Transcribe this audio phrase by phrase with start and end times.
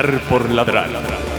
[0.00, 1.29] Ladrar por ladrar.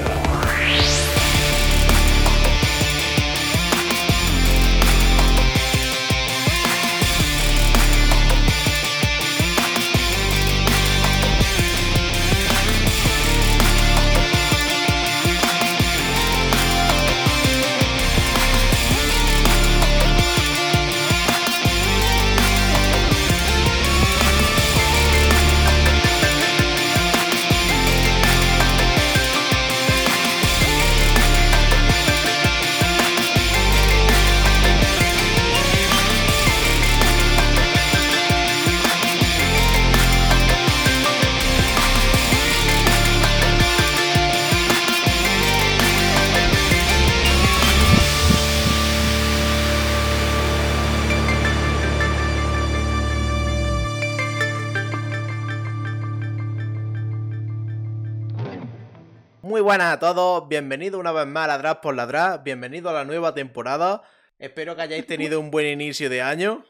[60.01, 64.01] Todos, bienvenidos una vez más a Ladrar por Ladrar, bienvenido a la nueva temporada.
[64.39, 66.65] Espero que hayáis tenido un buen inicio de año.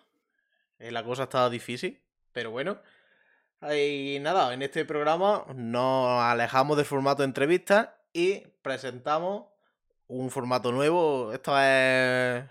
[0.80, 2.02] Eh, la cosa ha estado difícil,
[2.34, 2.82] pero bueno.
[3.74, 9.46] Y nada, en este programa nos alejamos del formato de entrevistas y presentamos
[10.08, 11.32] un formato nuevo.
[11.32, 12.44] Esto es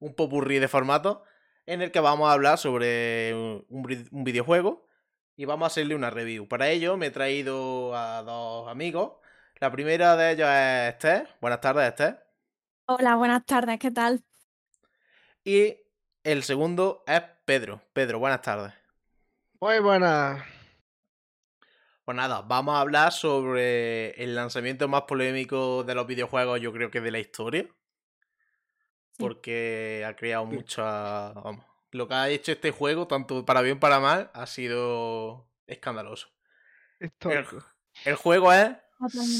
[0.00, 1.22] un popurrí de formato
[1.64, 3.32] en el que vamos a hablar sobre
[3.70, 3.86] un
[4.22, 4.86] videojuego
[5.34, 6.46] y vamos a hacerle una review.
[6.46, 9.12] Para ello me he traído a dos amigos.
[9.60, 11.28] La primera de ellos es Esther.
[11.40, 12.24] Buenas tardes, Esther.
[12.86, 14.22] Hola, buenas tardes, ¿qué tal?
[15.42, 15.76] Y
[16.22, 17.82] el segundo es Pedro.
[17.92, 18.72] Pedro, buenas tardes.
[19.60, 20.46] Muy buena.
[22.04, 26.92] Pues nada, vamos a hablar sobre el lanzamiento más polémico de los videojuegos, yo creo
[26.92, 27.64] que de la historia.
[27.64, 29.16] Sí.
[29.18, 31.32] Porque ha creado mucha...
[31.32, 36.28] Vamos, lo que ha hecho este juego, tanto para bien para mal, ha sido escandaloso.
[37.00, 37.44] El,
[38.04, 38.70] el juego es.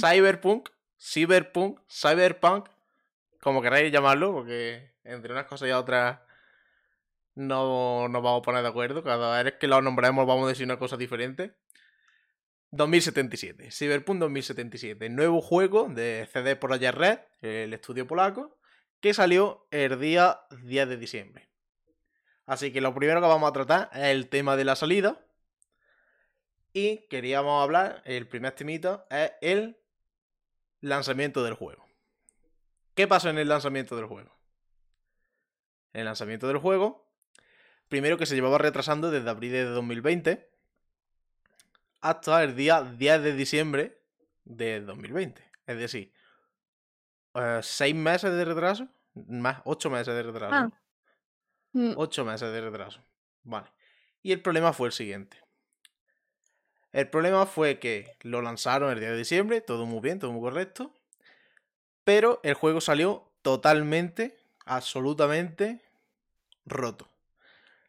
[0.00, 2.68] Cyberpunk, Cyberpunk, Cyberpunk,
[3.40, 6.20] como queráis llamarlo, porque entre unas cosas y otras
[7.34, 9.02] no nos vamos a poner de acuerdo.
[9.02, 11.56] Cada vez que lo nombremos vamos a decir una cosa diferente.
[12.70, 18.58] 2077, Cyberpunk 2077, nuevo juego de CD Projekt Red, el estudio polaco,
[19.00, 21.48] que salió el día 10 de diciembre.
[22.44, 25.18] Así que lo primero que vamos a tratar es el tema de la salida.
[26.78, 29.76] Y queríamos hablar, el primer temita es el
[30.80, 31.84] lanzamiento del juego.
[32.94, 34.30] ¿Qué pasó en el lanzamiento del juego?
[35.92, 37.04] En el lanzamiento del juego,
[37.88, 40.48] primero que se llevaba retrasando desde abril de 2020
[42.00, 44.00] hasta el día 10 de diciembre
[44.44, 45.42] de 2020.
[45.66, 46.12] Es decir,
[47.34, 50.54] eh, seis meses de retraso, más ocho meses de retraso.
[50.54, 50.70] Ah.
[51.72, 53.02] Mm, 8 meses de retraso.
[53.42, 53.66] Vale.
[54.22, 55.47] Y el problema fue el siguiente.
[56.92, 60.40] El problema fue que lo lanzaron el día de diciembre, todo muy bien, todo muy
[60.40, 60.92] correcto.
[62.04, 65.82] Pero el juego salió totalmente, absolutamente
[66.64, 67.08] roto.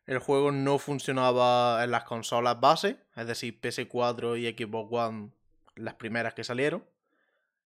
[0.06, 5.32] El juego no funcionaba en las consolas base, es decir, PS4 y Xbox One,
[5.76, 6.84] las primeras que salieron.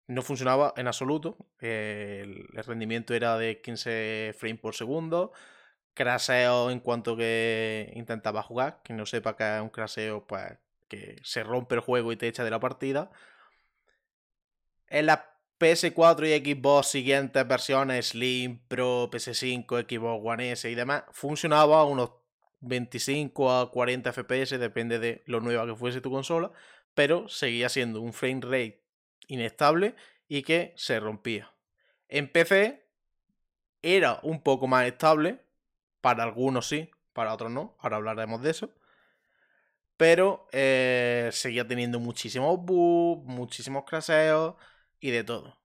[0.06, 1.36] No funcionaba en absoluto.
[1.60, 5.32] El, rendimiento era de 15 frames por segundo
[5.94, 8.80] craseo en cuanto que intentaba jugar.
[8.84, 10.56] Quien no sepa que es un craseo, pues
[10.88, 13.10] que se rompe el juego y te echa de la partida.
[14.88, 15.20] En las
[15.58, 21.84] PS4 y Xbox siguientes versiones, Slim, Pro, PS5, Xbox One S y demás, funcionaba a
[21.84, 22.12] unos
[22.60, 26.52] 25 a 40 FPS, depende de lo nueva que fuese tu consola,
[26.94, 28.82] pero seguía siendo un frame rate
[29.26, 29.94] inestable
[30.26, 31.52] y que se rompía.
[32.08, 32.86] En PC
[33.82, 35.40] era un poco más estable,
[36.00, 37.76] para algunos sí, para otros no.
[37.80, 38.70] Ahora hablaremos de eso.
[39.98, 44.54] Pero eh, seguía teniendo muchísimos bugs, muchísimos craseos
[45.00, 45.58] y de todo.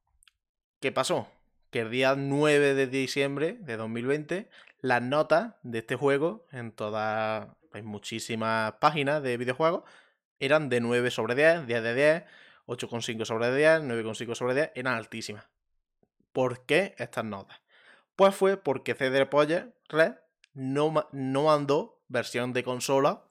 [0.82, 1.28] ¿Qué pasó?
[1.70, 4.50] Que el día 9 de diciembre de 2020,
[4.82, 9.84] las notas de este juego en todas, en muchísimas páginas de videojuegos,
[10.40, 12.24] eran de 9 sobre 10, 10 de 10,
[12.66, 15.46] 8,5 sobre 10, 9,5 sobre 10, eran altísimas.
[16.32, 17.62] ¿Por qué estas notas?
[18.16, 20.16] Pues fue porque CD Projekt Red
[20.54, 23.28] no, no mandó versión de consola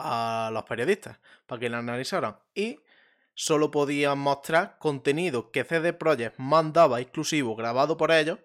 [0.00, 2.38] a los periodistas para que la analizaran.
[2.54, 2.80] Y
[3.34, 8.38] solo podían mostrar contenido que CD Projekt mandaba exclusivo grabado por ellos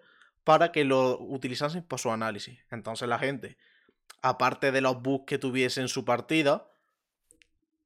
[0.44, 2.58] para que lo utilizasen por su análisis.
[2.70, 3.58] Entonces la gente,
[4.22, 6.70] aparte de los bugs que tuviese en su partida,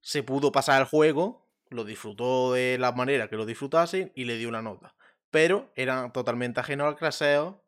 [0.01, 4.37] se pudo pasar el juego, lo disfrutó de la manera que lo disfrutasen y le
[4.37, 4.95] dio una nota.
[5.31, 7.63] Pero eran totalmente ajenos al craseo,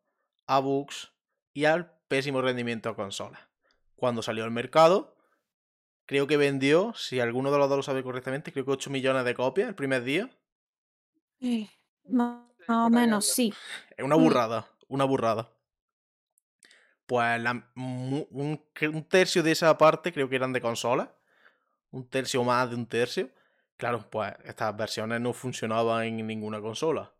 [0.47, 1.11] a bugs
[1.53, 3.49] y al pésimo rendimiento a consola.
[3.95, 5.15] Cuando salió al mercado,
[6.13, 9.25] creo que vendió, si alguno de los dos lo sabe correctamente, creo que 8 millones
[9.25, 10.29] de copias el primer día.
[11.41, 11.67] Eh,
[12.09, 13.53] más Sí, más o menos, sí.
[13.97, 14.23] Es una Mm.
[14.23, 15.49] burrada, una burrada.
[17.05, 21.09] Pues la- un, tercio de esa parte creo que eran de consolas.
[21.91, 23.31] Un tercio o más de un tercio.
[23.77, 27.13] Claro, pues estas versiones no funcionaban en ninguna consola.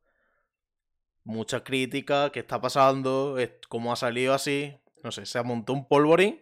[1.25, 3.37] Muchas críticas, ¿qué está pasando?
[3.69, 4.77] ¿Cómo ha salido así?
[5.03, 6.41] No sé, se montó un polvorín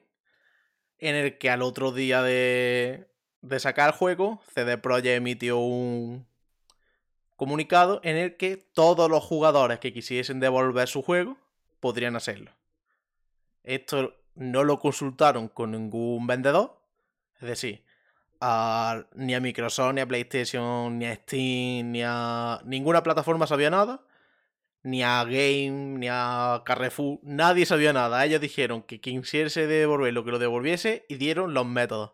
[1.02, 3.08] en el que al otro día de,
[3.58, 6.26] sacar el juego, CD Projekt emitió un
[7.36, 11.38] comunicado en el que todos los jugadores que quisiesen devolver su juego
[11.80, 12.52] podrían hacerlo.
[13.64, 16.80] Esto no lo consultaron con ningún vendedor,
[17.42, 17.84] es decir,
[18.40, 23.72] a- ni a Microsoft, ni a PlayStation, ni a Steam, ni a ninguna plataforma sabía
[23.72, 24.02] nada,
[24.84, 28.26] ni a Game, ni a Carrefour, nadie sabía nada.
[28.26, 32.14] Ellos dijeron que quien quisiese devolverlo, que lo devolviese y dieron los métodos.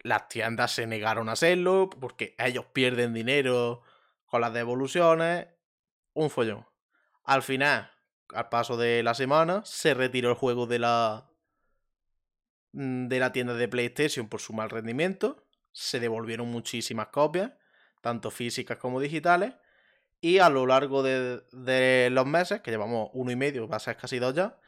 [0.00, 3.82] Las tiendas se negaron a hacerlo porque ellos pierden dinero
[4.26, 5.48] con las devoluciones.
[6.12, 6.66] Un follón.
[7.24, 7.90] Al final,
[8.32, 11.30] al paso de la semana, se retiró el juego de la
[12.72, 15.44] mm, de la tienda de PlayStation por su mal rendimiento.
[15.72, 17.52] Se devolvieron muchísimas copias,
[18.00, 19.54] tanto físicas como digitales.
[20.20, 23.80] Y a lo largo de, de los meses, que llevamos uno y medio, va a
[23.80, 24.58] ser casi dos ya,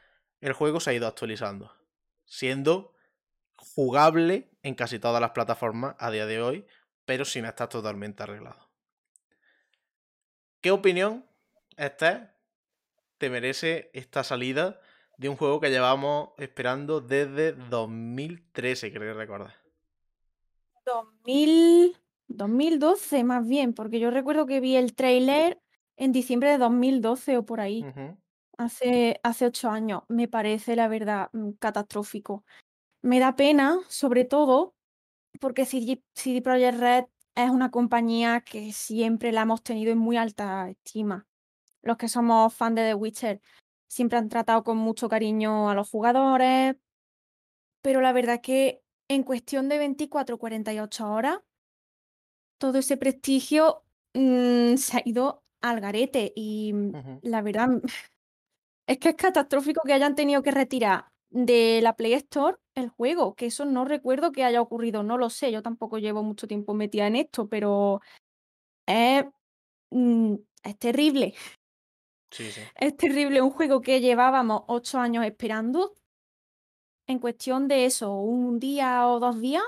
[0.41, 1.73] el juego se ha ido actualizando.
[2.25, 2.95] Siendo
[3.57, 6.67] jugable en casi todas las plataformas a día de hoy,
[7.05, 8.69] pero sin estar totalmente arreglado.
[10.61, 11.25] ¿Qué opinión,
[11.77, 12.35] Esther,
[13.17, 14.81] te merece esta salida
[15.17, 19.55] de un juego que llevamos esperando desde 2013, creo recordar?
[20.85, 21.97] 2000,
[22.29, 25.61] 2012 más bien, porque yo recuerdo que vi el tráiler
[25.97, 27.89] en diciembre de 2012 o por ahí,
[28.59, 30.03] hace, hace ocho años.
[30.09, 32.45] Me parece, la verdad, mm, catastrófico.
[33.03, 34.75] Me da pena, sobre todo,
[35.41, 37.05] porque CD, CD Projekt Red
[37.37, 41.27] es una compañía que siempre la hemos tenido en muy alta estima.
[41.83, 43.41] Los que somos fans de The Witcher
[43.89, 46.77] siempre han tratado con mucho cariño a los jugadores,
[47.83, 51.39] pero la verdad que en cuestión de 24 o 48 horas,
[52.59, 53.85] todo ese prestigio
[54.15, 57.69] mm, se ha ido al garete y mm, la verdad
[58.87, 63.35] es que es catastrófico que hayan tenido que retirar de la Play Store el juego,
[63.35, 66.75] que eso no recuerdo que haya ocurrido, no lo sé, yo tampoco llevo mucho tiempo
[66.75, 68.01] metida en esto, pero
[68.87, 69.25] es,
[69.91, 70.35] mm,
[70.65, 71.35] es terrible,
[72.31, 72.61] Sí, sí.
[72.77, 75.95] es terrible un juego que llevábamos ocho años esperando,
[77.09, 79.65] en cuestión de eso, un día o dos días,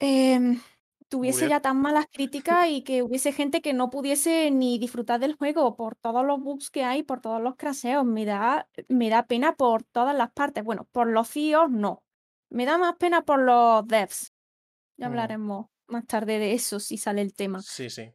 [0.00, 0.60] em,
[1.08, 5.34] tuviese ya tan malas críticas y que hubiese gente que no pudiese ni disfrutar del
[5.34, 8.04] juego por todos los bugs que hay, por todos los craseos.
[8.04, 10.64] Me da, me da pena por todas las partes.
[10.64, 12.02] Bueno, por los CEOs no.
[12.50, 14.32] Me da más pena por los devs.
[14.98, 15.12] Ya Ujú.
[15.12, 17.62] hablaremos más tarde de eso si sale el tema.
[17.62, 18.12] Sí, sí.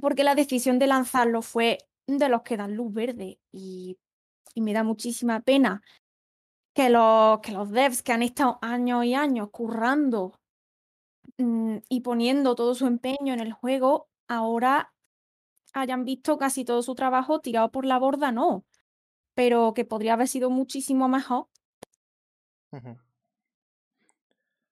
[0.00, 3.96] Porque la decisión de lanzarlo fue de los que dan luz verde y,
[4.54, 5.82] y me da muchísima pena
[6.74, 10.34] que los, que los devs que han estado años y años currando
[11.38, 14.92] mm, y poniendo todo su empeño en el juego, ahora
[15.72, 18.64] hayan visto casi todo su trabajo tirado por la borda, no,
[19.34, 21.48] pero que podría haber sido muchísimo mejor.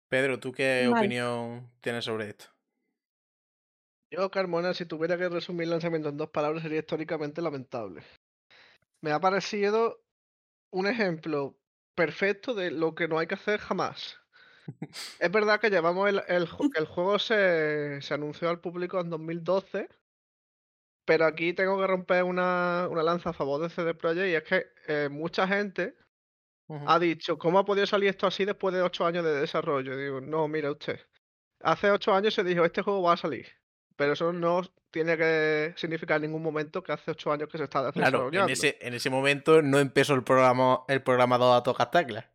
[0.09, 2.47] Pedro, ¿tú qué opinión tienes sobre esto?
[4.11, 8.03] Yo, Carmona, si tuviera que resumir el lanzamiento en dos palabras, sería históricamente lamentable.
[9.01, 10.03] Me ha parecido
[10.71, 11.57] un ejemplo
[11.95, 14.22] perfecto de lo que no hay que hacer jamás.
[15.19, 16.23] Es verdad que llevamos el,
[16.77, 19.89] el juego se, se anunció al público en 2012,
[21.05, 24.43] pero aquí tengo que romper una, una lanza a favor de CD Projekt y es
[24.45, 25.97] que eh, mucha gente
[26.87, 29.95] ha dicho, ¿cómo ha podido salir esto así después de ocho años de desarrollo?
[29.97, 31.01] Digo, no, mira usted.
[31.61, 33.47] Hace ocho años se dijo, este juego va a salir.
[33.97, 37.65] Pero eso no tiene que significar en ningún momento que hace ocho años que se
[37.65, 38.53] está Claro, en desarrollando.
[38.53, 42.27] ese, en ese momento no empezó el programa el programador a tocar teclas.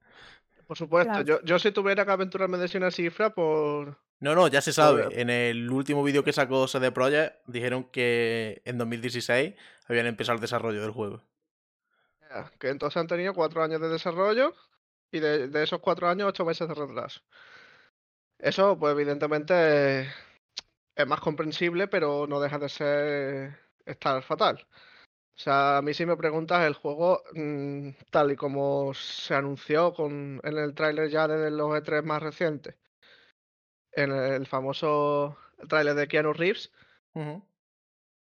[0.68, 1.26] Por supuesto, Claro.
[1.26, 3.98] yo, yo si tuviera que aventurarme a decir una cifra, por...
[4.20, 5.10] No, no, ya se sabe.
[5.22, 9.54] En el último vídeo que sacó CD Projekt dijeron que en 2016
[9.88, 11.22] habían empezado el desarrollo del juego.
[12.60, 14.54] que entonces han tenido cuatro años de desarrollo
[15.12, 17.22] y de, de esos cuatro años, ocho meses de retraso.
[18.40, 20.08] Eso, pues evidentemente es,
[20.96, 24.68] es más comprensible, pero no deja de ser estar fatal.
[25.38, 29.94] O sea, a mí si me preguntas, el juego, mm, tal y como se anunció
[29.94, 32.76] con, en el tráiler ya de los E3 más recientes,
[33.92, 35.38] en el famoso
[35.70, 36.72] tráiler de Keanu Reeves,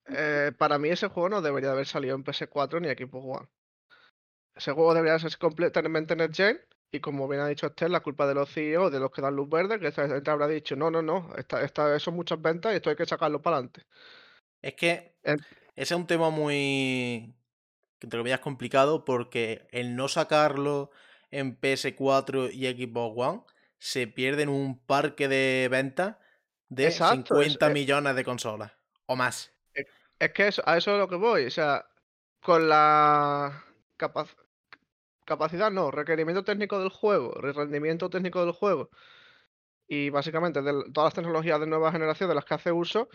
[0.07, 3.49] eh, para mí ese juego no debería haber salido en PS4 ni Xbox One.
[4.55, 6.59] Ese juego debería ser completamente Next Gen
[6.91, 9.35] Y como bien ha dicho Esther, la culpa de los CEO, de los que dan
[9.35, 12.73] luz verde, que esta gente habrá dicho, no, no, no, esta, esta, son muchas ventas
[12.73, 13.85] y esto hay que sacarlo para adelante.
[14.61, 15.15] Es que
[15.79, 17.33] ese es un tema muy,
[18.01, 20.91] entre comillas, complicado porque el no sacarlo
[21.31, 23.41] en PS4 y Xbox One
[23.77, 26.17] se pierde en un parque de ventas
[26.67, 28.74] de 50 eh millones de consolas
[29.05, 29.53] o más.
[29.74, 29.86] E,
[30.19, 31.45] es que a eso es lo que voy.
[31.45, 31.86] O sea,
[32.41, 33.63] con la
[35.24, 38.89] capacidad, no, requerimiento técnico del juego, rendimiento técnico del juego
[39.88, 43.07] y básicamente de todas las tecnologías de nueva generación de las que hace uso,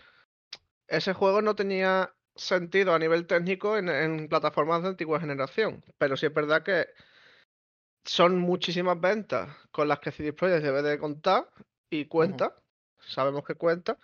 [0.87, 5.83] ese juego no tenía sentido a nivel técnico en, plataformas de antigua generación.
[5.97, 6.87] Pero sí es verdad que
[8.03, 11.49] son muchísimas ventas con las que CD Projekt debe de contar
[11.89, 12.55] y cuenta.
[12.99, 13.97] Sabemos que cuenta.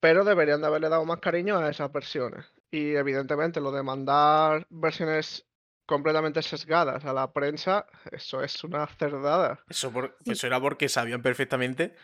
[0.00, 2.44] Pero deberían de haberle dado más cariño a esas versiones.
[2.70, 5.46] Y evidentemente lo de mandar versiones
[5.86, 9.60] completamente sesgadas a la prensa, eso es una cerdada.
[9.68, 9.92] Eso,
[10.24, 11.94] eso era porque sabían perfectamente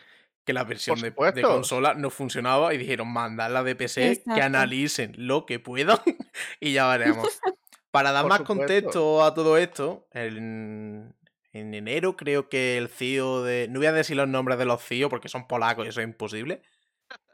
[0.45, 5.13] que la versión de, consola no funcionaba y dijeron, manda la de PC, que analicen
[5.17, 5.97] lo que puedan
[6.59, 7.39] y ya veremos.
[7.91, 11.13] Para dar más contexto a todo esto, en,
[11.51, 13.67] enero creo que el CEO de...
[13.69, 16.07] No voy a decir los nombres de los CEO porque son polacos y eso es
[16.07, 16.61] imposible.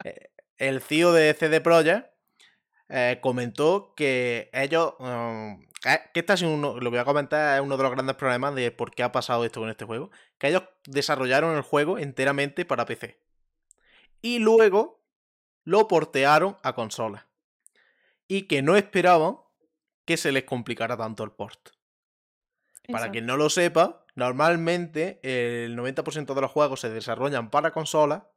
[0.03, 2.09] Eh, el CEO de CD Projekt
[2.89, 4.95] eh, comentó que ellos...
[4.97, 8.15] Um, que esta es uno, lo que voy a comentar es uno de los grandes
[8.15, 10.10] problemas de por qué ha pasado esto con este juego.
[10.38, 13.19] Que ellos desarrollaron el juego enteramente para PC.
[14.22, 15.03] Y luego
[15.63, 17.27] lo portearon a consola.
[18.27, 19.38] Y que no esperaban
[20.05, 21.72] que se les complicara tanto el port.
[22.91, 28.29] Para quien no lo sepa, normalmente el 90% de los juegos se desarrollan para consola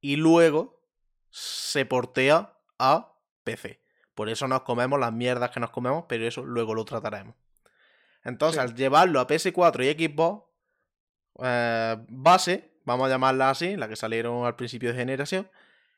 [0.00, 0.82] y luego
[1.30, 3.83] se portea a PC.
[4.14, 7.34] Por eso nos comemos las mierdas que nos comemos, pero eso luego lo trataremos.
[8.22, 10.44] Entonces, al llevarlo a PS4 y Xbox
[11.42, 15.50] eh, base, vamos a llamarla así, la que salieron al principio de generación,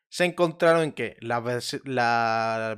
[0.09, 1.43] se encontraron en que las,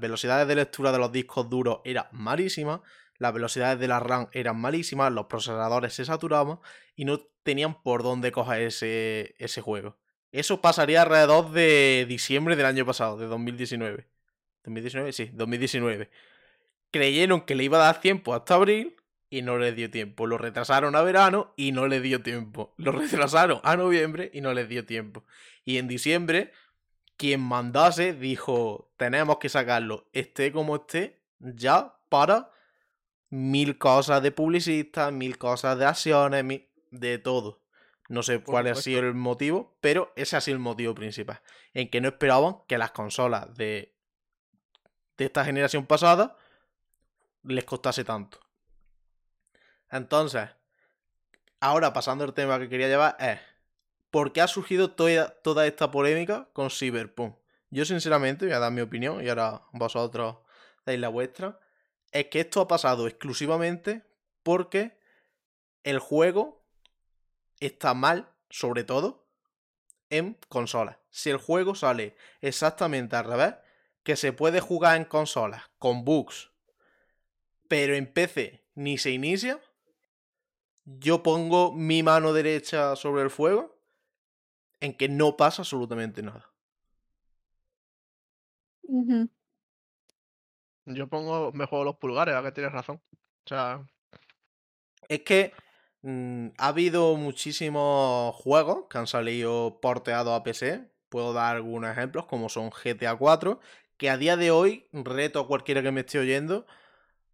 [0.00, 2.80] velocidades de lectura de los discos duros eran malísimas,
[3.18, 6.61] las velocidades de la RAM eran malísimas, los procesadores se saturaban
[6.95, 9.97] y no tenían por dónde coger ese, ese juego.
[10.30, 14.09] Eso pasaría alrededor de diciembre del año pasado, de 2019.
[14.69, 16.11] 2019, sí, 2019.
[16.91, 18.97] Creyeron que le iba a dar tiempo hasta abril
[19.31, 20.27] y no les dio tiempo.
[20.27, 22.75] Lo retrasaron a verano y no les dio tiempo.
[22.77, 25.25] Lo retrasaron a noviembre y no les dio tiempo.
[25.65, 26.53] Y en diciembre,
[27.17, 32.51] quien mandase dijo, tenemos que sacarlo, esté como esté, ya para
[33.31, 37.61] mil cosas de publicistas, mil cosas de acciones, de todo.
[38.09, 41.43] No sé cuál ha sido el motivo, pero ese ha sido el motivo principal.
[41.75, 43.95] En que no esperaban que las consolas de
[45.19, 46.37] de esta generación pasada
[47.43, 48.41] les costase tanto.
[49.91, 50.49] Entonces,
[51.61, 53.39] ahora pasando al tema que quería llevar es,
[54.11, 57.37] ¿por qué ha surgido toda, esta polémica con Cyberpunk?
[57.71, 60.37] Yo sinceramente, voy a dar mi opinión y ahora vosotros
[60.87, 61.59] dais la vuestra,
[62.13, 64.03] es que esto ha pasado exclusivamente
[64.43, 64.99] porque
[65.85, 66.65] el juego
[67.61, 69.27] está mal, sobre todo,
[70.11, 70.97] en consolas.
[71.11, 73.55] Si el juego sale exactamente al revés,
[74.09, 76.50] que se puede jugar en consolas con bugs,
[77.69, 79.61] pero en PC ni se inicia,
[80.87, 83.79] yo pongo mi mano derecha sobre el fuego
[84.81, 86.50] en que no pasa absolutamente nada.
[90.87, 93.03] Yo pongo, me juego los pulgares, a que tienes razón.
[93.45, 93.87] O sea.
[95.07, 95.53] Es que
[96.00, 100.91] mm, ha habido muchísimos juegos que han salido porteados a PC.
[101.11, 103.61] Puedo dar algunos ejemplos, como son GTA 4,
[103.99, 106.67] que a día de hoy reto a cualquiera que me esté oyendo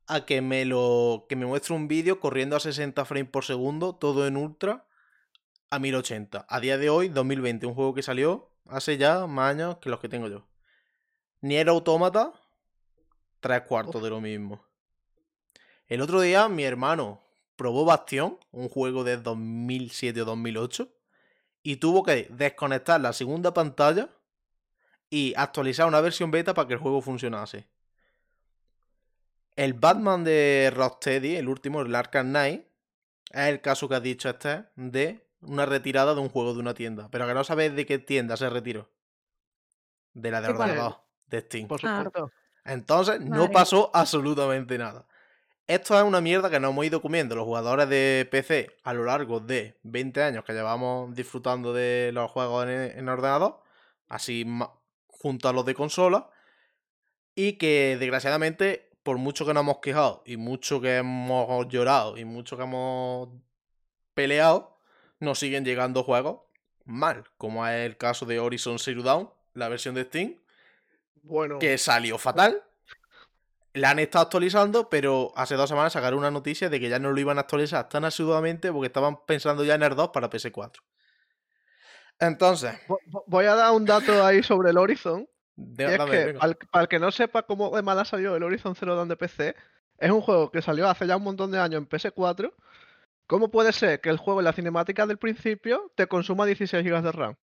[0.07, 3.95] a que me lo que me muestre un vídeo corriendo a 60 frames por segundo,
[3.95, 4.87] todo en ultra
[5.71, 6.47] a 1080.
[6.49, 10.01] A día de hoy, 2020, un juego que salió hace ya más años que los
[10.01, 10.47] que tengo yo.
[11.41, 12.33] Ni era autómata,
[13.41, 14.65] tres cuartos de lo mismo.
[15.87, 17.21] El otro día mi hermano
[17.57, 20.89] probó Bastion, un juego de 2007 o 2008,
[21.63, 24.11] y tuvo que desconectar la segunda pantalla
[25.15, 27.69] y actualizar una versión beta para que el juego funcionase.
[29.55, 32.67] El Batman de Rocksteady, el último, el Arkham Knight,
[33.31, 36.75] es el caso que has dicho este de una retirada de un juego de una
[36.75, 37.09] tienda.
[37.13, 38.91] Pero que no sabes de qué tienda se retiró.
[40.15, 40.97] De la de ordenador,
[41.29, 41.69] de Steam.
[41.69, 42.33] Por supuesto.
[42.65, 45.07] Entonces, no pasó absolutamente nada.
[45.69, 49.05] Esto es una mierda que nos hemos ido comiendo los jugadores de PC a lo
[49.05, 53.63] largo de 20 años que llevamos disfrutando de los juegos en, en ordenador.
[54.09, 54.45] Así
[55.25, 56.29] junto a los de consola
[57.35, 62.27] y que desgraciadamente, por mucho que nos hemos quejado y mucho que hemos llorado y
[62.27, 63.31] mucho que hemos
[64.13, 64.65] peleados,
[65.21, 66.41] nos siguen llegando juegos
[66.85, 70.37] mal, como es el caso de Horizon Zero Dawn, la versión de Steam,
[71.23, 72.63] Bueno, que salió fatal.
[73.73, 77.13] La han estado actualizando, pero hace dos semanas sacaron una noticia de que ya no
[77.13, 80.83] lo iban a actualizar tan asiduamente porque estaban pensando ya en el 2 para PS4.
[82.21, 85.27] Entonces, vo- vo- voy a dar un dato ahí sobre el Horizon.
[85.57, 86.41] de- Y es dame, que, venga.
[86.71, 89.17] para el, que no sepa cómo de mal ha salido el Horizon Zero Dawn de
[89.17, 89.55] PC,
[89.99, 92.53] es un juego que salió hace ya un montón de años en PS4.
[93.27, 97.03] ¿Cómo puede ser que el juego en la cinemática del principio te consuma 16 GB
[97.03, 97.35] de RAM?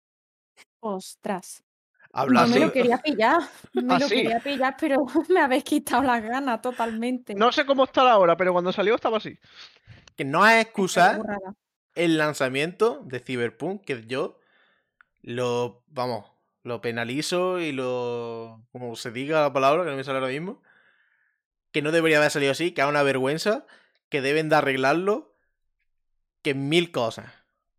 [0.80, 1.64] Ostras.
[1.64, 3.40] Yo hablando, me lo quería pillar,
[3.74, 4.98] me lo quería pillar, pero
[5.30, 7.34] me habéis quitado las ganas totalmente.
[7.36, 9.38] No sé cómo está ahora, pero cuando salió estaba así.
[10.16, 11.56] que no es burrada.
[11.96, 14.38] el lanzamiento de Cyberpunk, que yo
[15.22, 16.32] lo, vamos,
[16.64, 20.62] lo penalizo y lo, como se diga la palabra, que no me sale ahora mismo,
[21.72, 23.66] que no debería haber salido así, que es una vergüenza,
[24.10, 25.36] que deben de arreglarlo,
[26.42, 27.32] que mil cosas.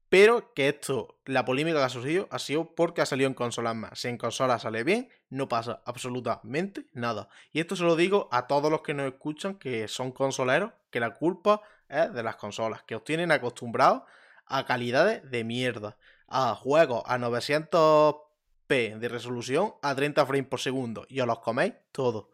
[0.08, 3.74] Pero que esto, la polémica que ha surgido, ha sido porque ha salido en consolas
[3.74, 3.98] más.
[3.98, 7.30] Si en consolas sale bien, no pasa absolutamente nada.
[7.50, 11.00] Y esto se lo digo a todos los que nos escuchan, que son consoleros, que
[11.00, 14.02] la culpa es de las consolas, que os tienen acostumbrados
[14.44, 15.96] a calidades de mierda,
[16.32, 21.74] a juegos a 900p de resolución a 30 frames por segundo, y os los coméis
[21.92, 22.26] todos.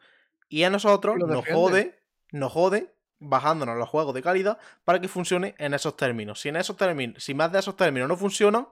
[0.49, 1.99] Y a nosotros nos jode,
[2.31, 6.41] nos jode bajándonos los juegos de calidad para que funcione en esos términos.
[6.41, 8.69] Si en esos términos, si más de esos términos no funcionan,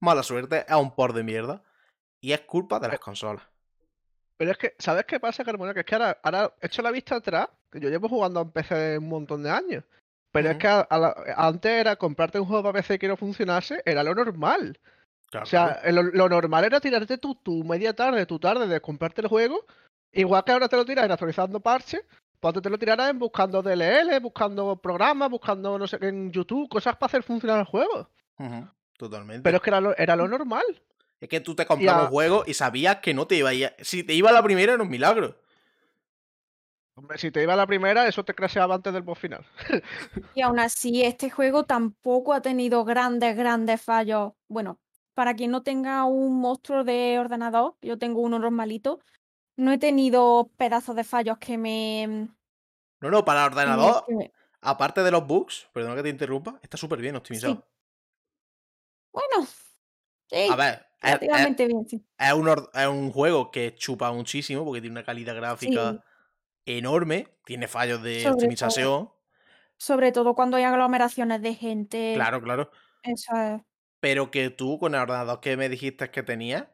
[0.00, 1.62] mala suerte, es un por de mierda.
[2.20, 3.44] Y es culpa de las consolas.
[4.38, 5.74] Pero es que, ¿sabes qué pasa, Carmona?
[5.74, 8.50] Que es que ahora, ahora he hecho la vista atrás, que yo llevo jugando en
[8.50, 9.84] PC un montón de años.
[10.42, 13.16] Pero es que a- a la- antes era comprarte un juego para PC que no
[13.16, 14.78] funcionase, era lo normal.
[15.30, 18.66] Claro, O sea, eh, lo, lo normal era tirarte tu, tu media tarde, tu tarde
[18.66, 19.64] de comprarte el juego.
[20.12, 22.02] Igual que ahora te lo tiras en actualizando parches,
[22.40, 26.68] pues antes te lo tirarás en buscando DLL, buscando programas, buscando, no sé, en YouTube,
[26.68, 28.08] cosas para hacer funcionar el juego.
[28.96, 29.42] Totalmente.
[29.42, 30.64] Pero es que era lo, era lo normal.
[31.20, 33.54] Es que tú te comprabas a- un juego y sabías que no te iba a
[33.54, 33.72] ir.
[33.80, 35.38] Si te iba a la primera era un milagro.
[36.98, 39.44] Hombre, si te iba la primera, eso te crasheaba antes del boss final.
[40.34, 44.32] Y aún así, este juego tampoco ha tenido grandes, grandes fallos.
[44.48, 44.78] Bueno,
[45.14, 49.00] para quien no tenga un monstruo de ordenador, yo tengo uno normalito,
[49.56, 52.28] no he tenido pedazos de fallos que me...
[53.00, 56.76] No, no, para el ordenador, me- aparte de los bugs, perdona que te interrumpa, está
[56.76, 57.54] súper bien optimizado.
[57.54, 57.60] Sí.
[59.12, 59.46] Bueno,
[60.28, 62.04] sí, A ver, es, es- relativamente bien, sí.
[62.18, 65.98] es un, or- es un juego que chupa muchísimo porque tiene una calidad gráfica Sí.
[66.66, 69.10] Enorme, tiene fallos de Sobre optimización.
[69.80, 72.14] Sobre todo cuando hay aglomeraciones de gente.
[72.14, 72.70] Claro, claro.
[73.02, 73.62] Eso es.
[74.02, 76.66] Pero que tú con el ordenador que me dijiste que tenías,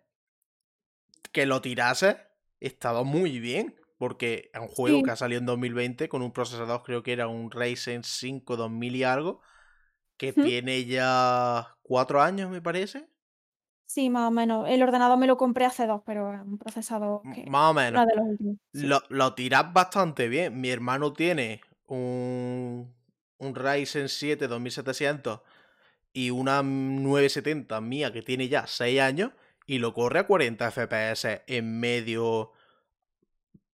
[1.32, 2.16] que lo tirases,
[2.60, 3.76] estaba muy bien.
[3.98, 5.02] Porque es un juego Sí.
[5.02, 8.96] que ha salido en 2020 con un procesador, creo que era un Ryzen 5 2000
[8.96, 9.42] y algo,
[10.18, 13.08] que tiene ya cuatro años, me parece.
[13.92, 14.66] Sí, más o menos.
[14.70, 18.06] El ordenador me lo compré hace dos, pero es un procesador que Más o menos.
[18.06, 18.56] de los últimos.
[18.72, 18.86] sí.
[18.86, 20.58] Lo, lo tiras bastante bien.
[20.58, 22.90] Mi hermano tiene un,
[23.36, 25.42] un Ryzen 7 2700
[26.14, 29.32] y una 970 mía que tiene ya 6 años
[29.66, 32.52] y lo corre a 40 FPS en medio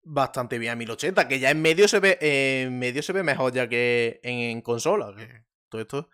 [0.02, 3.52] bastante bien a 1080, que ya en medio se ve en medio se ve mejor
[3.52, 6.08] ya que en, en consola, que todo esto.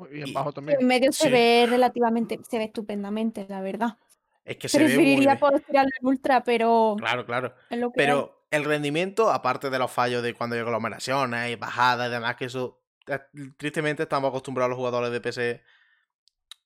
[0.00, 0.78] Muy bien, Y- bajo también.
[0.80, 1.30] En medio se Sí.
[1.30, 3.96] ve relativamente, se ve estupendamente, la verdad.
[4.44, 5.38] Es que se ve muy Preferiría bien.
[5.38, 7.54] poder tirarlo en ultra, pero Claro, claro.
[7.68, 7.82] que hay.
[7.94, 12.36] Pero el rendimiento, aparte de los fallos de cuando hay aglomeraciones y bajadas y demás,
[12.36, 13.18] que eso eh,
[13.56, 15.62] tristemente estamos acostumbrados los jugadores de PC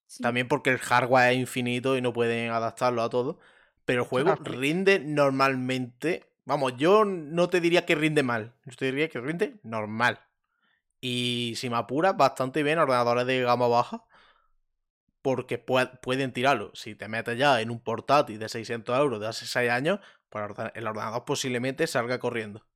[0.07, 0.23] Sí.
[0.23, 3.39] también porque el hardware es infinito y no pueden adaptarlo a todo.
[3.85, 4.59] Pero el juego Claro.
[4.61, 6.25] rinde normalmente.
[6.45, 8.53] Vamos, yo no te diría que rinde mal.
[8.67, 10.21] Yo te diría que rinde normal.
[11.09, 14.05] Y si me apuras, bastante bien ordenadores de gama baja.
[15.23, 16.71] Porque pue- pueden tirarlo.
[16.75, 20.45] Si te metes ya en un portátil de 600 euros de hace 6 años, pues
[20.75, 22.67] el ordenador posiblemente salga corriendo.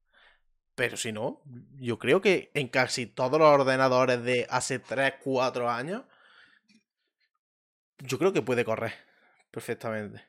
[0.77, 1.43] Pero si no,
[1.81, 6.03] yo creo que en casi todos los ordenadores de hace 3, 4 años,
[7.99, 8.93] yo creo que puede correr
[9.51, 10.25] perfectamente.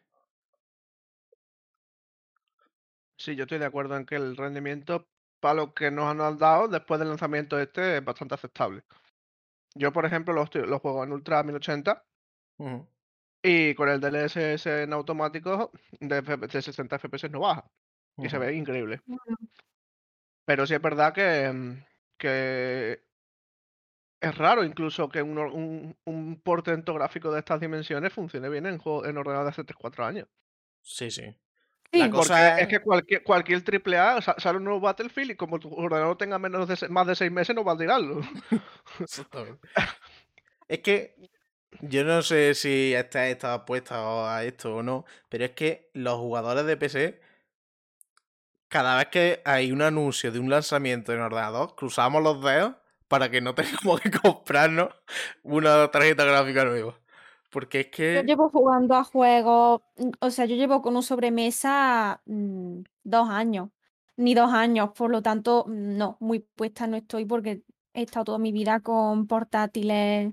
[3.18, 5.08] Sí, yo estoy de acuerdo en que el rendimiento,
[5.40, 8.84] para lo que nos han dado después del lanzamiento este, es bastante aceptable.
[9.76, 12.06] Yo, por ejemplo, lo, estoy- lo juego en Ultra 1080
[12.58, 12.88] Ujú.
[13.44, 17.70] y con el DLSS en automático de, F- de 60 FPS no baja.
[18.18, 19.02] Y se ve increíble.
[20.46, 21.84] Pero sí es verdad que, mm,
[22.18, 23.04] que
[24.22, 29.06] es raro incluso que un, un portento gráfico de estas dimensiones funcione bien en, juego,
[29.06, 30.28] en ordenador de hace 3-4 años.
[30.82, 31.34] Sí, sí.
[31.92, 35.36] La cosa Porque es- que cualquier, cualquier triple A sa- sale un nuevo Battlefield y
[35.36, 38.22] como tu ordenador tenga menos de, más de seis meses no va a tirarlo.
[39.00, 39.68] Exactamente.
[40.68, 41.16] Es que
[41.82, 46.18] yo no sé si esta está apuesta a esto o no, pero es que los
[46.20, 47.22] jugadores de PC,
[48.68, 52.76] cada vez que hay un anuncio de un lanzamiento en ordenador, cruzamos los dedos
[53.08, 53.56] para que no
[53.94, 54.90] tengamos que comprarnos
[55.44, 57.00] una tarjeta gráfica nueva.
[57.50, 58.24] Porque es yo que...
[58.26, 63.70] llevo jugando a juegos, mm, o sea, yo llevo con un sobremesa mm, dos años,
[64.18, 68.26] ni dos años, por lo tanto, mm, no, muy puesta no estoy porque he estado
[68.26, 70.32] toda mi vida con portátiles,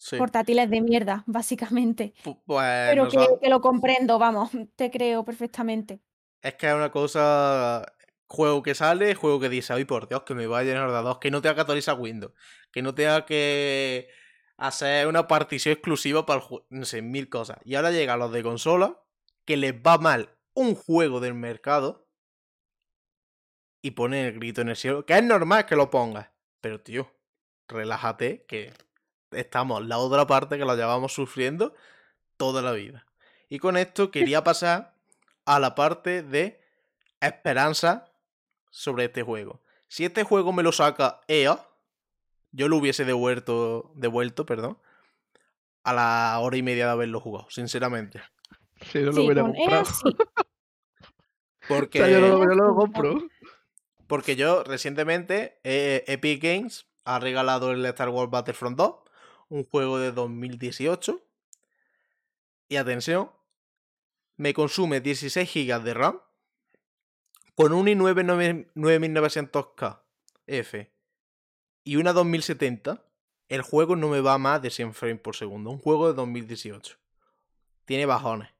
[0.00, 0.16] Sí.
[0.16, 2.14] portátiles de mierda, básicamente.
[2.22, 6.00] Pues Pero que, lo comprendo, vamos, te creo perfectamente.
[6.40, 7.84] Es que es una cosa.
[8.30, 11.30] Juego que sale, juego que dice, ay por Dios, que me vaya en ordenador, que
[11.30, 12.32] no tenga que actualizar Windows,
[12.70, 14.08] que no tenga que
[14.58, 17.58] hacer una partición exclusiva para el juego, no sé, mil cosas.
[17.64, 19.00] Y ahora llegan los de consola,
[19.46, 22.06] que les va mal un juego del mercado
[23.80, 26.28] y ponen el grito en el cielo, que es normal que lo pongas,
[26.60, 27.10] pero tío,
[27.68, 28.74] relájate, que
[29.30, 31.74] estamos la otra parte que lo llevamos sufriendo
[32.36, 33.06] toda la vida.
[33.48, 34.94] Y con esto quería pasar
[35.44, 36.60] a la parte de
[37.20, 38.12] esperanza
[38.70, 39.62] sobre este juego.
[39.86, 41.67] Si este juego me lo saca EA,
[42.52, 44.78] yo lo hubiese devuelto, devuelto, perdón,
[45.84, 48.20] a la hora y media de haberlo jugado, sinceramente.
[48.92, 49.74] Si no lo Sí, hubiera comprado.
[49.80, 50.04] EA sí.
[51.64, 53.18] O Porque, sea, yo no, Porque- yo no lo compro.
[54.06, 58.94] porque yo recientemente eh, Epic Games ha regalado el Star Wars Battlefront 2,
[59.50, 61.20] un juego de 2018.
[62.68, 63.30] Y atención,
[64.36, 66.20] me consume 16 GB de RAM
[67.54, 70.00] con un i9 9900K
[70.46, 70.92] F
[71.88, 73.02] y una 2070.
[73.48, 75.70] El juego no me va más de 100 frames por segundo.
[75.70, 76.98] Un juego de 2018.
[77.86, 78.50] Tiene bajones.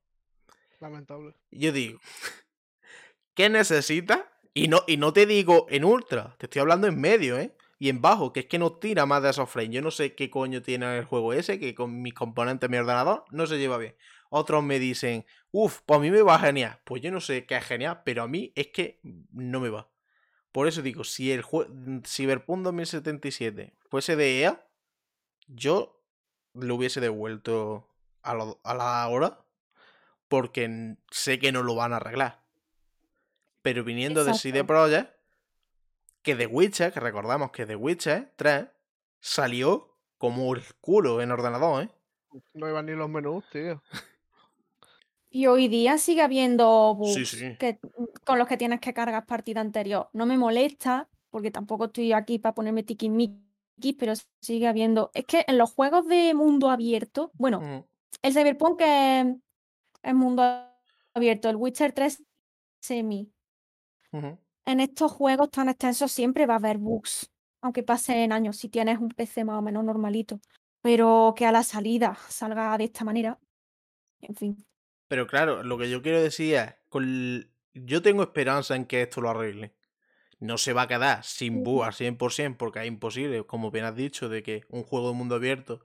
[0.80, 1.34] Lamentable.
[1.50, 2.00] Yo digo,
[3.34, 4.20] ¿qué necesitas?
[4.54, 7.54] Y no, y no te digo en ultra, te estoy hablando en medio, ¿eh?
[7.78, 9.74] Y en bajo, que es que no tira más de esos frames.
[9.74, 13.26] Yo no sé qué coño tiene el juego ese, que con mis componentes, mi ordenador,
[13.30, 13.94] no se lleva bien.
[14.30, 16.80] Otros me dicen, uff, pues a mí me va genial.
[16.84, 19.86] Pues yo no sé qué es genial, pero a mí es que no me va.
[20.52, 21.70] Por eso digo, si el juego
[22.06, 24.66] Cyberpunk 2077 fuese de EA,
[25.46, 26.00] yo
[26.54, 27.88] lo hubiese devuelto
[28.22, 29.40] a, lo- a la hora
[30.28, 32.42] porque sé que no lo van a arreglar.
[33.62, 34.66] Pero viniendo de CD Exacto.
[34.66, 35.16] Projekt,
[36.22, 38.66] que The Witcher, que recordamos que The Witcher 3
[39.20, 41.88] salió como el culo en ordenador, ¿eh?
[42.54, 43.82] No iban ni los menús, tío.
[45.30, 47.56] Y hoy día sigue habiendo bugs Sí, sí.
[47.58, 47.78] que,
[48.24, 50.08] con los que tienes que cargar partida anterior.
[50.12, 55.10] No me molesta, porque tampoco estoy aquí para ponerme tiquismiquis, pero sigue habiendo.
[55.14, 57.84] Es que en los juegos de mundo abierto, bueno, Ujú,
[58.22, 59.26] el Cyberpunk es,
[60.02, 60.42] es mundo
[61.14, 62.24] abierto, el Witcher 3
[62.80, 63.32] semi.
[64.66, 67.30] En estos juegos tan extensos siempre va a haber bugs,
[67.62, 70.40] aunque pasen años, si tienes un PC más o menos normalito.
[70.82, 73.38] Pero que a la salida salga de esta manera,
[74.20, 74.66] en fin.
[75.08, 79.20] Pero claro, lo que yo quiero decir es, con yo tengo esperanza en que esto
[79.20, 79.74] lo arregle.
[80.40, 84.28] No se va a quedar sin al 100% porque es imposible, como bien has dicho,
[84.28, 85.80] de que un juego de mundo abierto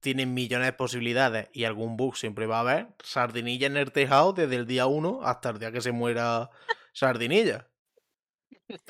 [0.00, 2.86] tiene millones de posibilidades y algún bug siempre va a haber.
[3.02, 6.50] Sardinilla en el tejado desde el día 1 hasta el día que se muera
[6.92, 7.68] Sardinilla.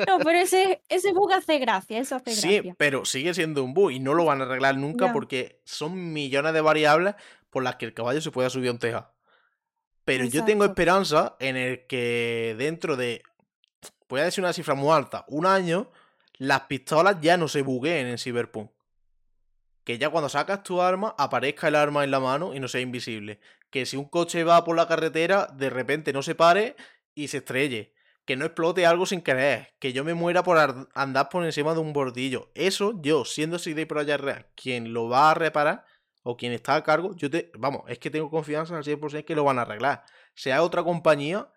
[0.07, 2.75] No, pero ese, ese bug hace gracia, eso hace Sí, gracia.
[2.79, 6.53] pero sigue siendo un bug y no lo van a arreglar nunca porque son millones
[6.55, 7.14] de variables
[7.51, 9.15] por las que el caballo se pueda subir a un tejado.
[10.07, 13.23] Pero yo tengo esperanza en el que dentro de,
[14.09, 15.90] voy a decir una cifra muy alta, un año,
[16.38, 18.71] las pistolas ya no se bugueen en Cyberpunk.
[19.85, 22.81] Que ya cuando sacas tu arma, aparezca el arma en la mano y no sea
[22.81, 23.38] invisible.
[23.71, 26.77] Que si un coche va por la carretera, de repente no se pare
[27.14, 27.92] y se estrelle.
[28.25, 29.75] Que no explote algo sin querer.
[29.79, 32.51] Que yo me muera por ar- andar por encima de un bordillo.
[32.55, 35.85] Eso, yo, siendo CD Projekt Red, quien lo va a reparar
[36.29, 37.53] o quien está a cargo, yo te.
[37.57, 40.05] Vamos, es que tengo confianza al 100% que lo van a arreglar.
[40.35, 41.49] Sea otra compañía,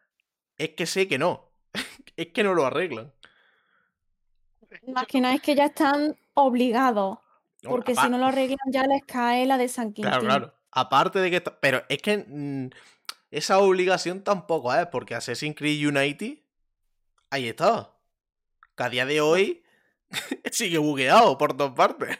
[0.58, 1.50] es que sé que no.
[2.16, 3.12] es que no lo arreglan.
[4.86, 7.18] Más que nada es que ya están obligados,
[7.64, 10.04] porque si no lo arreglan ya les cae la de San Quintín.
[10.12, 10.54] Claro, claro.
[10.72, 11.38] Aparte de que.
[11.38, 12.70] está- Pero es que mm,
[13.32, 16.46] esa obligación tampoco es, porque Assassin's Creed Unity.
[17.32, 17.96] Ahí está.
[18.78, 19.64] Que a día de hoy
[20.52, 22.20] sigue bugueado por todas partes.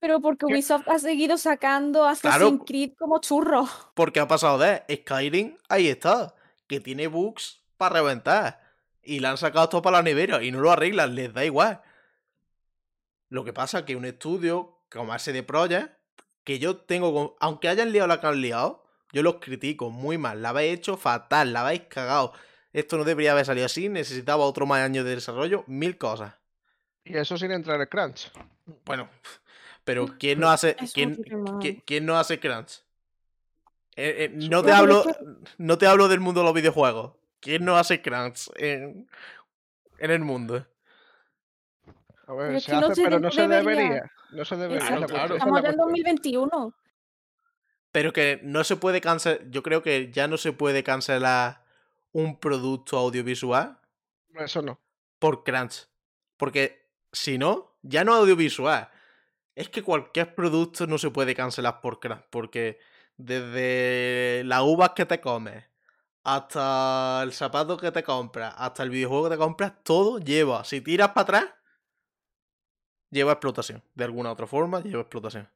[0.00, 0.54] Pero porque ¿Qué?
[0.54, 2.10] Ubisoft ha seguido sacando Claro.
[2.12, 3.68] Assassin's Creed como churros.
[3.94, 6.34] Porque ha pasado de Skyrim, ahí está.
[6.66, 8.60] Que tiene bugs para reventar.
[9.02, 11.82] Y la han sacado todo para la nevera y no lo arreglan, les da igual.
[13.28, 15.92] Lo que pasa es que un estudio como ese de Project,
[16.44, 20.40] que yo tengo, aunque hayan liado la que han liado, Yo los critico muy mal.
[20.40, 22.32] La habéis hecho fatal, la habéis cagado.
[22.72, 26.34] Esto no debería haber salido así, necesitaba otro más años de desarrollo, mil cosas.
[27.04, 28.30] Y eso sin entrar en crunch.
[28.84, 29.08] Bueno,
[29.90, 31.16] pero ¿quién no hace, quién,
[31.60, 32.84] quién- quién no hace crunch?
[33.96, 35.02] Eh, eh, no, te hablo,
[35.58, 37.12] no te hablo del mundo de los videojuegos.
[37.40, 39.08] ¿Quién no hace crunch en,
[39.98, 40.64] en el mundo?
[42.28, 43.82] A ver, Pero se que no hace, se pero de- no se debería.
[43.82, 44.12] debería.
[44.30, 44.86] No se debería.
[44.86, 45.34] Claro, claro.
[45.34, 45.88] Estamos ya en cuestión.
[45.88, 46.74] 2021.
[47.90, 49.50] Pero que no se puede cancelar.
[49.50, 51.64] Yo creo que ya no se puede cancelar
[52.12, 53.80] un producto audiovisual
[54.36, 54.78] Eso no.
[55.18, 55.88] por crunch.
[56.36, 58.88] Porque si no, ya no audiovisual.
[59.54, 62.24] Es que cualquier producto no se puede cancelar por crunch.
[62.30, 62.78] Porque
[63.16, 65.64] desde las uvas que te comes,
[66.22, 70.64] hasta el zapato que te compras, hasta el videojuego que te compras, todo lleva.
[70.64, 71.54] Si tiras para atrás,
[73.10, 73.82] lleva explotación.
[73.94, 75.48] De alguna otra forma, lleva explotación.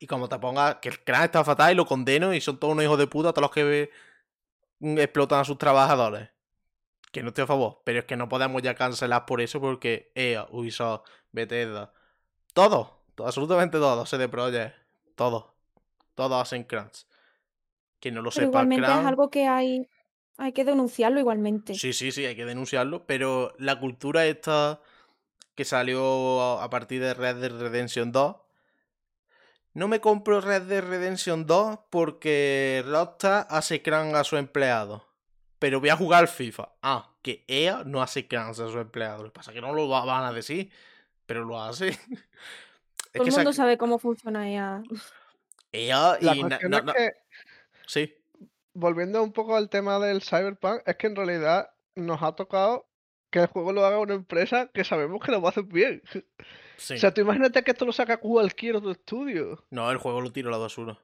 [0.00, 2.72] Y como te pongas que el crunch está fatal y lo condeno y son todos
[2.72, 3.90] unos hijos de puta, todos los que
[4.80, 6.30] mm, explotan a sus trabajadores.
[7.12, 10.12] Que no estoy a favor, pero es que no podemos ya cancelar por eso porque
[10.14, 11.92] EA, Ubisoft, Bethesda,
[12.54, 14.74] todo, absolutamente todos, CD Projekt,
[15.14, 15.44] todos,
[16.14, 17.06] todos hacen crunch.
[18.00, 19.88] Quien no lo Pero sepa, igualmente es algo que hay,
[20.38, 21.74] hay que denunciarlo igualmente.
[21.74, 24.80] Sí, sí, sí, hay que denunciarlo, pero la cultura esta
[25.54, 28.36] que salió a partir de Red Dead Redemption 2,
[29.74, 35.06] no me compro Red Dead Redemption 2 porque Rockstar hace crunch a su empleado.
[35.58, 36.72] Pero voy a jugar FIFA.
[36.82, 39.22] Ah, que EA no hace crunch a su empleado.
[39.22, 40.72] Lo que pasa es que no lo va- van a decir,
[41.26, 41.90] pero lo hace.
[43.12, 44.82] es Todo que el mundo sabe cómo funciona EA.
[45.72, 46.40] EA La y...
[46.40, 47.10] cuestión no- es que,
[47.86, 48.14] Sí,
[48.74, 52.86] volviendo un poco al tema del Cyberpunk, es que en realidad nos ha tocado
[53.30, 56.02] que el juego lo haga una empresa que sabemos que lo va a hacer bien.
[56.76, 56.94] sí.
[56.94, 59.64] O sea, tú imagínate que esto lo saca cualquier otro estudio.
[59.70, 60.98] No, el juego lo tiro a la basura.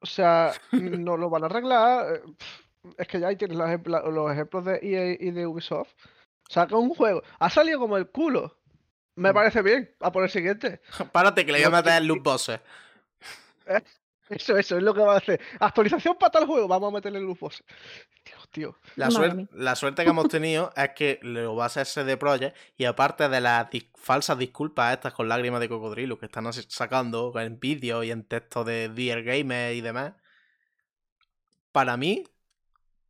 [0.00, 2.14] O sea, no lo van a arreglar.
[2.16, 2.22] eh,
[2.98, 3.68] Es que ya ahí tienes los
[4.32, 5.92] ejemplos de EA y de Ubisoft.
[6.48, 7.22] Saca un juego.
[7.38, 8.57] Ha salido como el culo.
[9.18, 9.94] Me parece bien.
[10.00, 10.80] A por el siguiente.
[11.12, 12.60] Párate, que le voy a meter y- loot boxes.
[14.30, 15.40] Eso, eso es lo que va a hacer.
[15.58, 16.68] Actualización para tal juego.
[16.68, 17.64] Vamos a meterle luz box.
[18.26, 18.76] Dios, tío.
[18.96, 22.54] La, suer- la suerte que hemos tenido es que lo va a hacer CD Projekt
[22.76, 27.32] y aparte de las dis- falsas disculpas estas con lágrimas de cocodrilo que están sacando
[27.40, 30.12] en vídeos y en textos de Dear Gamer y demás,
[31.72, 32.24] para mí,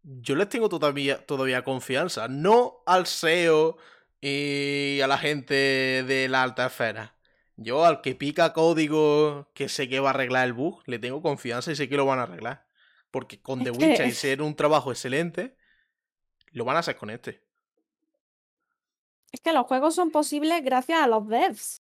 [0.05, 2.29] yo les tengo todavía, todavía confianza.
[2.29, 3.77] No al SEO
[4.21, 7.15] y a la gente de la alta esfera.
[7.57, 11.23] Yo al que pica código que sé que va a arreglar el bug, le tengo
[11.23, 12.67] confianza y sé que lo van a arreglar.
[13.11, 15.57] Porque con The Witcher y ser un trabajo excelente,
[16.53, 17.43] lo van a hacer con este.
[19.33, 21.83] Es que los juegos son posibles gracias a los devs.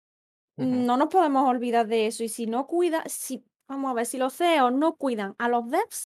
[0.56, 2.24] No nos podemos olvidar de eso.
[2.24, 5.68] Y si no cuida, si, vamos a ver, si los CEOs no cuidan a los
[5.70, 6.08] devs,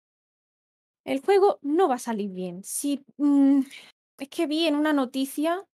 [1.04, 2.62] el juego no va a salir bien.
[2.62, 3.60] Si, mm,
[4.18, 5.64] es que vi en una noticia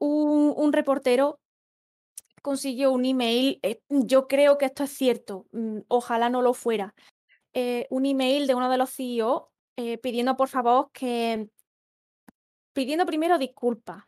[0.00, 1.38] Un, un reportero
[2.42, 6.94] consiguió un email, eh, yo creo que esto es cierto, mm, ojalá no lo fuera,
[7.54, 11.50] eh, un email de uno de los CEO eh, pidiendo por favor que,
[12.74, 14.04] pidiendo primero disculpas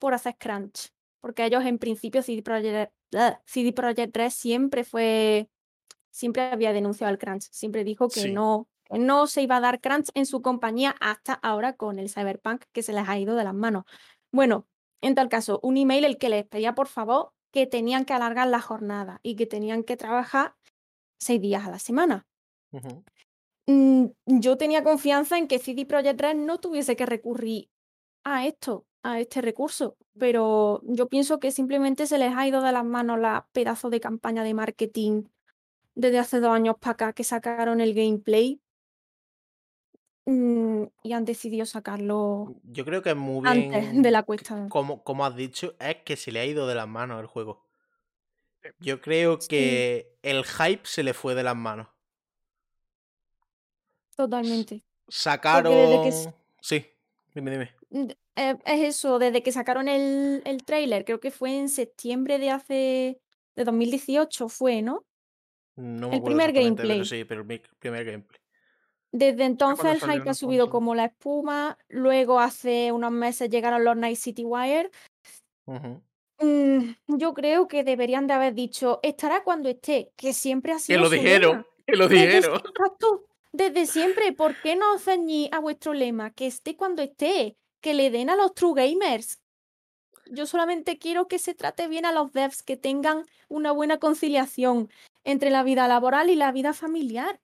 [0.00, 5.50] por hacer crunch, porque ellos en principio CD Projekt, ugh, CD Projekt Red siempre fue,
[6.10, 8.28] siempre había denunciado el crunch, siempre dijo que Sí.
[8.28, 12.10] no, que no se iba a dar crunch en su compañía hasta ahora con el
[12.10, 13.84] Cyberpunk que se les ha ido de las manos.
[14.32, 14.68] Bueno,
[15.02, 18.48] en tal caso, un email el que les pedía por favor que tenían que alargar
[18.48, 20.54] la jornada y que tenían que trabajar
[21.18, 22.26] seis días a la semana.
[23.66, 27.68] Mm, yo tenía confianza en que CD Projekt Red no tuviese que recurrir
[28.24, 32.72] a esto, a este recurso, pero yo pienso que simplemente se les ha ido de
[32.72, 35.24] las manos la pedazo de campaña de marketing
[35.94, 38.60] desde hace dos años para acá que sacaron el gameplay
[40.26, 43.74] mm, y han decidido sacarlo Yo creo que es muy bien.
[43.74, 44.68] antes de la cuesta.
[44.68, 47.66] Como, como has dicho, es que se le ha ido de las manos el juego.
[48.78, 49.48] Yo creo Sí.
[49.48, 51.88] que el hype se le fue de las manos.
[54.16, 54.84] Totalmente.
[55.08, 55.72] Sacaron.
[55.72, 56.86] desde que s- Sí,
[57.34, 57.72] dime, dime.
[57.90, 62.38] Mm, eh, es eso, desde que sacaron el, el tráiler, creo que fue en septiembre
[62.38, 63.20] de hace,
[63.56, 65.04] de 2018 fue, ¿no?
[65.74, 67.04] No me El acuerdo primer pero gameplay.
[67.04, 68.40] sí, pero el primer gameplay.
[69.12, 73.96] Desde entonces el hype ha subido como la espuma, luego hace unos meses llegaron los
[73.96, 74.90] Night City Wire.
[76.40, 80.80] Mm, yo creo que deberían de haber dicho, estará cuando esté, que siempre ha Que
[80.80, 81.66] sido lo su dijeron, lema.
[81.86, 82.56] que lo Desde, dijeron.
[82.56, 86.30] exacto, desde siempre, ¿por qué no os ceñís a vuestro lema?
[86.32, 89.40] Que esté cuando esté, que le den a los true gamers.
[90.30, 94.88] Yo solamente quiero que se trate bien a los devs, que tengan una buena conciliación
[95.24, 97.41] entre la vida laboral y la vida familiar.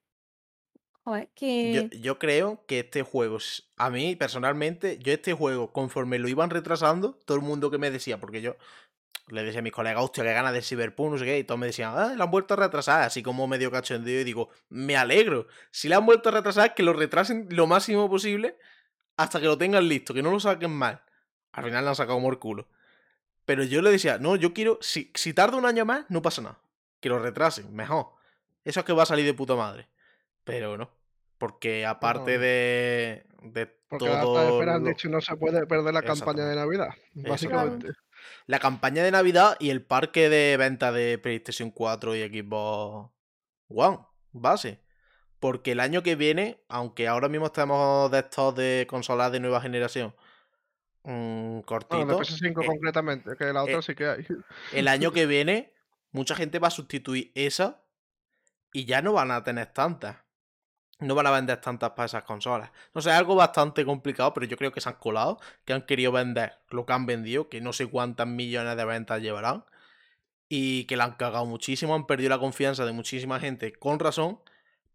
[1.03, 1.89] Joder, Yo, que...
[2.01, 3.37] yo creo que este juego,
[3.77, 7.89] a mí personalmente, yo este juego, conforme lo iban retrasando, todo el mundo que me
[7.89, 8.57] decía, porque yo
[9.27, 11.59] le decía a mis colegas, hostia, qué ganas de Cyberpunk, no sé qué, y todos
[11.59, 14.97] me decían, ah, lo han vuelto a retrasar, así como medio cachondeo, y digo, me
[14.97, 18.57] alegro, si lo han vuelto a retrasar, que lo retrasen lo máximo posible
[19.17, 21.01] hasta que lo tengan listo, que no lo saquen mal.
[21.51, 22.67] Al final lo han sacado como el culo.
[23.45, 26.41] Pero yo le decía, no, yo quiero, si, si tarda un año más, no pasa
[26.41, 26.59] nada,
[26.99, 28.07] que lo retrasen, mejor.
[28.63, 29.87] Eso es que va a salir de puta madre.
[30.43, 30.89] Pero no.
[31.37, 32.41] Porque aparte no.
[32.41, 34.63] de, de Porque todo.
[34.63, 37.89] lo- dicho no se puede perder la campaña de Navidad, básicamente.
[38.45, 43.11] La campaña de Navidad y el parque de venta de PlayStation 4 y Xbox
[43.69, 43.99] One,
[44.31, 44.81] base.
[45.39, 49.61] Porque el año que viene, aunque ahora mismo estamos de estos de consolas de nueva
[49.61, 50.13] generación
[51.03, 54.27] mm, de cortito, PS5 eh, concretamente, que la otra eh, sí que hay.
[54.73, 55.73] el año que viene
[56.11, 57.81] mucha gente va a sustituir esa
[58.73, 60.17] y ya no van a tener tantas.
[60.99, 62.71] No van a vender tantas para esas consolas.
[62.93, 65.83] No sé, es algo bastante complicado, pero yo creo que se han colado, que han
[65.83, 69.63] querido vender lo que han vendido, que no sé cuántas millones de ventas llevarán,
[70.49, 74.39] y que la han cagado muchísimo, han perdido la confianza de muchísima gente, con razón,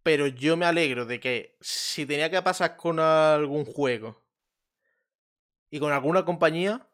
[0.03, 4.21] pero yo me alegro de que si tenía que pasar con algún juego
[5.71, 6.87] y con alguna compañía,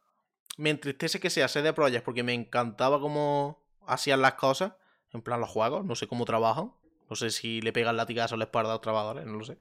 [0.56, 4.74] me entristece que sea CD Projekt porque me encantaba cómo hacían las cosas,
[5.12, 6.72] en plan los juegos, no sé cómo trabajan,
[7.10, 9.58] no sé si le pegan latigazos a la espalda a los trabajadores, no lo sé.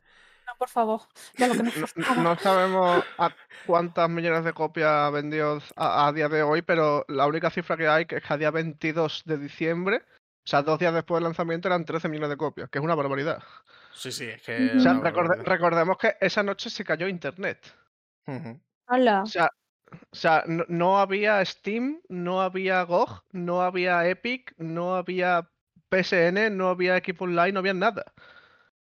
[0.48, 1.02] No, por favor,
[1.38, 3.32] ya lo que No, no sabemos a
[3.68, 7.78] cuántas millones de copias ha vendido a, a día de hoy, pero la única cifra
[7.78, 11.18] que hay que es que a día 22 de diciembre, o sea, dos días después
[11.18, 13.44] del lanzamiento, eran 13 millones de copias, que es una barbaridad.
[13.94, 14.74] Sí, sí, es que...
[14.78, 17.60] O sea, recorde- recordemos que esa noche se cayó internet.
[19.24, 19.50] O sea,
[19.92, 25.50] o sea no, no había Steam, no había GOG, no había Epic, no había
[25.90, 28.06] PSN, no había equipo online, no había nada.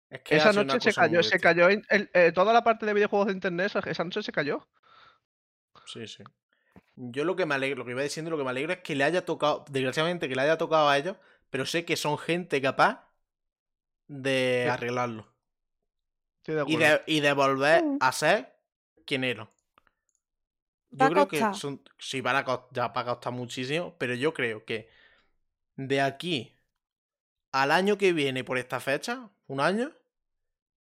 [0.10, 2.93] Es que Esa noche se cayó, se cayó en- el- eh, toda la parte de
[2.93, 4.67] videojuegos de internet, esa, esa noche se cayó.
[5.86, 6.23] Sí, sí.
[6.95, 8.95] Yo lo que me alegro, lo que iba diciendo, lo que me alegro es que
[8.95, 11.17] le haya tocado, desgraciadamente que le haya tocado a ellos,
[11.49, 13.10] pero sé que son gente capaz
[14.08, 14.69] de Sí.
[14.69, 15.27] arreglarlo.
[16.39, 16.95] Estoy de Y acuerdo.
[16.97, 17.99] de, y de volver Mm.
[17.99, 18.58] a ser
[19.05, 19.47] quien eran.
[21.01, 21.81] Va Yo a creo que son.
[21.99, 24.89] Sí, van a costar, ya va a costar muchísimo, pero yo creo que
[25.77, 26.55] de aquí
[27.56, 29.94] al año que viene por esta fecha, un año,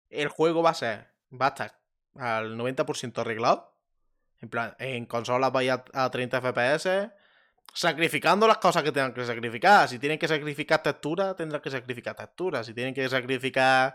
[0.09, 1.13] el juego va a ser.
[1.31, 1.79] Va a estar
[2.17, 3.77] al 90% arreglado.
[4.41, 7.11] En plan, en consolas vais a, a 30 FPS.
[7.75, 9.87] Sacrificando las cosas que tengan que sacrificar.
[9.87, 12.65] Si tienen que sacrificar texturas, tendrán que sacrificar texturas.
[12.65, 13.95] Si tienen que sacrificar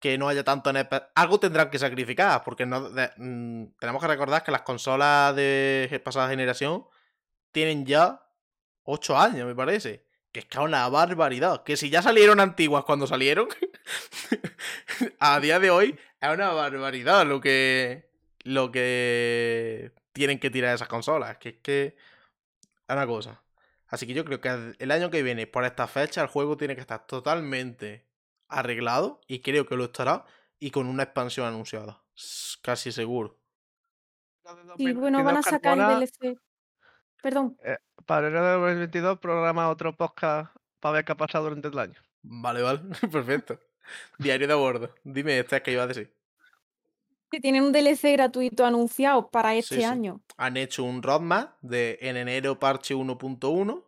[0.00, 0.70] que no haya tanto
[1.14, 6.30] algo tendrán que sacrificar, porque no, mm, tenemos que recordar que las consolas de pasada
[6.30, 6.86] generación
[7.52, 8.22] tienen ya
[8.84, 10.05] 8 años, me parece.
[10.36, 11.62] Que es que es una barbaridad.
[11.62, 13.48] Que si ya salieron antiguas cuando salieron,
[15.18, 18.10] a día de hoy es una barbaridad lo que
[18.42, 21.38] lo que tienen que tirar esas consolas.
[21.38, 23.42] Que es que es una cosa.
[23.88, 26.74] Así que yo creo que el año que viene, por esta fecha, el juego tiene
[26.74, 28.04] que estar totalmente
[28.48, 30.26] arreglado y creo que lo estará
[30.58, 32.02] y con una expansión anunciada.
[32.60, 33.38] Casi seguro.
[34.76, 36.38] Y bueno, van a sacar el DLC.
[37.26, 37.56] Perdón.
[37.64, 41.76] eh, para enero de 2022 programa otro podcast para ver qué ha pasado durante el
[41.76, 42.00] año.
[42.22, 42.78] Vale, vale,
[43.10, 43.58] perfecto.
[44.16, 44.94] Diario de a bordo.
[45.02, 46.14] Dime, este que iba a decir.
[47.28, 49.82] Que tienen un DLC gratuito anunciado para Sí, este sí.
[49.84, 50.20] año.
[50.36, 53.82] Han hecho un roadmap de en enero parche 1.1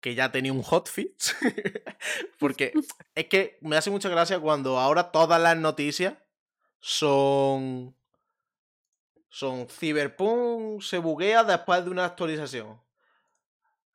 [0.00, 1.36] que ya tenía un hotfix.
[2.38, 2.72] Porque
[3.14, 6.14] es que me hace mucha gracia cuando ahora todas las noticias
[6.78, 7.94] son.
[9.30, 12.80] Son Cyberpunk se buguea después de una actualización.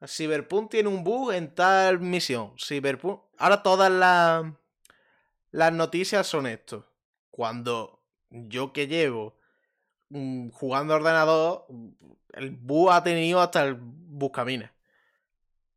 [0.07, 2.53] Cyberpunk tiene un bug en tal misión.
[2.57, 3.21] Cyberpunk.
[3.37, 4.45] Ahora todas las.
[5.51, 6.85] Las noticias son esto.
[7.31, 9.37] Cuando yo que llevo
[10.09, 11.67] mm, jugando ordenador,
[12.33, 14.71] el bug ha tenido hasta el buscaminas.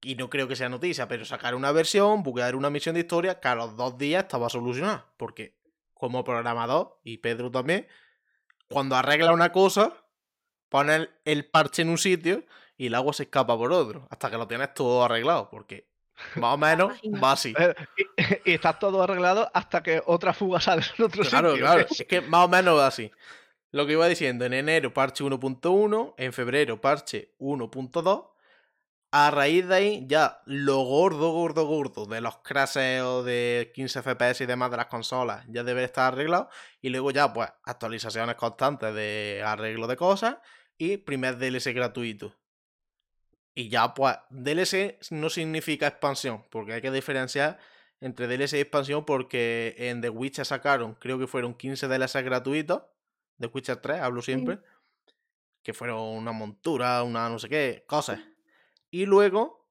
[0.00, 3.40] Y no creo que sea noticia, pero sacar una versión, buquear una misión de historia,
[3.40, 5.12] que a los dos días estaba solucionada.
[5.16, 5.58] Porque
[5.94, 7.88] como programador, y Pedro también,
[8.68, 9.92] cuando arregla una cosa,
[10.68, 12.44] pone el, el parche en un sitio
[12.76, 15.88] y el agua se escapa por otro, hasta que lo tienes todo arreglado, porque
[16.36, 16.92] más o menos
[17.22, 17.54] va así.
[17.58, 17.74] Eh,
[18.44, 21.64] y, y está todo arreglado hasta que otra fuga sale en otro Claro, sitio.
[21.64, 21.86] claro.
[21.88, 23.10] Es que más o menos va así.
[23.70, 28.28] Lo que iba diciendo, en enero parche 1.1, en febrero parche 1.2.
[29.10, 34.42] A raíz de ahí, ya lo gordo, gordo, gordo de los crasheos de 15 FPS
[34.42, 36.50] y demás de las consolas ya debe estar arreglado.
[36.82, 40.36] Y luego ya, pues, actualizaciones constantes de arreglo de cosas
[40.76, 42.34] y primer DLC gratuito.
[43.54, 47.58] Y ya, pues, DLC no significa expansión, porque hay que diferenciar
[48.00, 52.82] entre DLC y expansión porque en The Witcher sacaron, creo que fueron 15 DLC gratuitos.
[53.38, 54.58] The Witcher 3, hablo siempre.
[55.62, 58.20] Que fueron una montura, una no sé qué, cosas.
[58.90, 59.66] Y luego,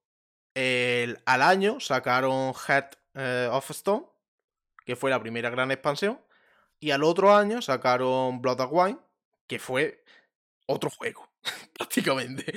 [0.54, 4.06] el, al año sacaron Heart eh, of Stone,
[4.84, 6.20] que fue la primera gran expansión.
[6.80, 8.98] Y al otro año sacaron Blood of Wine,
[9.46, 10.04] que fue
[10.66, 11.28] otro juego,
[11.76, 12.52] prácticamente.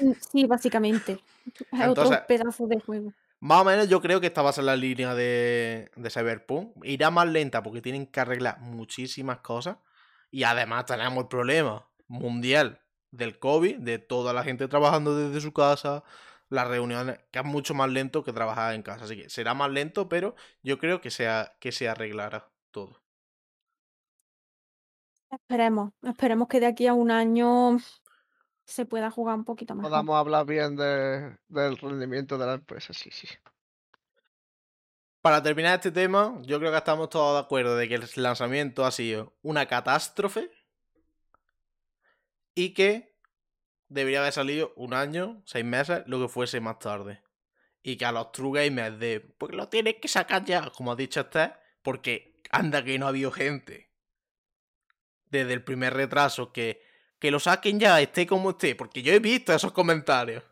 [0.00, 1.20] Mm, Sí, básicamente.
[1.72, 3.12] Es Entonces- otro pedazo de juego.
[3.38, 6.72] Más o menos yo creo que esta va a ser la línea de, de Cyberpunk.
[6.84, 9.76] Irá más lenta porque tienen que arreglar muchísimas cosas.
[10.30, 12.80] Y además tenemos el problema mundial
[13.10, 16.04] del COVID, de toda la gente trabajando desde su casa,
[16.48, 19.04] las reuniones, que es mucho más lento que trabajar en casa.
[19.04, 23.02] Así que será más lento, pero yo creo que, sea, que se arreglará todo.
[25.30, 27.78] Esperemos, esperemos que de aquí a un año
[28.64, 29.90] se pueda jugar un poquito mejor.
[29.90, 33.26] Podamos hablar bien de- del rendimiento de la empresa, sí, sí.
[35.20, 38.84] Para terminar este tema, yo creo que estamos todos de acuerdo de que el lanzamiento
[38.84, 40.50] ha sido una catástrofe
[42.56, 43.14] y que
[43.88, 47.22] debería haber salido un año, seis meses, lo que fuese más tarde.
[47.82, 50.96] Y que a los true gamers de, pues lo tienes que sacar ya, como ha
[50.96, 51.52] dicho este,
[51.82, 53.92] porque anda que no ha habido gente
[55.30, 56.82] desde el primer retraso que,
[57.18, 60.42] que lo saquen ya, esté como esté, porque yo he visto esos comentarios.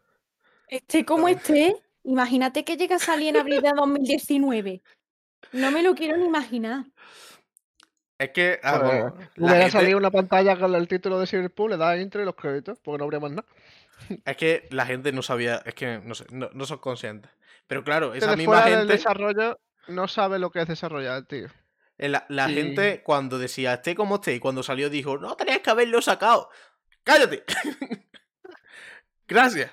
[0.68, 1.74] Esté como esté,
[2.04, 4.82] imagínate que llega a salir en abril de 2019.
[5.52, 6.84] No me lo quiero ni imaginar.
[8.24, 11.70] Es que, ah, bueno, la Hubiera gente- salido una pantalla con el título de Cyberpunk,
[11.70, 13.44] le das intro y los créditos, porque no habría más nada.
[14.24, 17.30] Es que la gente no sabía, es que no sé, no, no son conscientes.
[17.66, 19.58] Pero claro, esa Desde misma fuera del gente, desarrollo
[19.88, 21.48] no sabe lo que es desarrollar, tío.
[21.98, 25.70] eh, la, gente cuando decía esté como esté y cuando salió dijo, no tenías que
[25.70, 26.50] haberlo sacado.
[27.04, 27.44] ¡Cállate!
[29.28, 29.70] Gracias.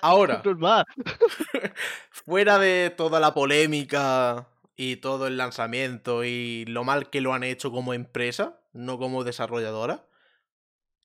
[0.00, 0.42] Ahora,
[2.10, 4.46] fuera de toda la polémica
[4.80, 9.24] y todo el lanzamiento y lo mal que lo han hecho como empresa, no como
[9.24, 10.06] desarrolladora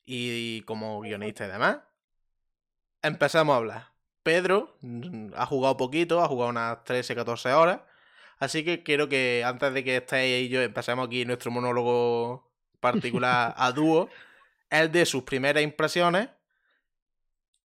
[0.06, 1.80] y como guionista y demás,
[3.02, 3.88] empezamos a hablar.
[4.22, 4.78] Pedro
[5.36, 7.82] ha jugado poquito, ha jugado unas 13, 14 horas,
[8.38, 12.48] así que quiero que antes de que estéis y yo empecemos aquí nuestro monólogo
[12.80, 14.08] particular a dúo,
[14.70, 16.30] el de sus primeras impresiones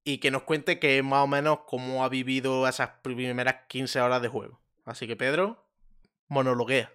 [0.04, 4.22] y que nos cuente que más o menos cómo ha vivido esas primeras 15 horas
[4.22, 4.58] de juego.
[4.86, 5.67] Así que Pedro,
[6.28, 6.90] monologuea.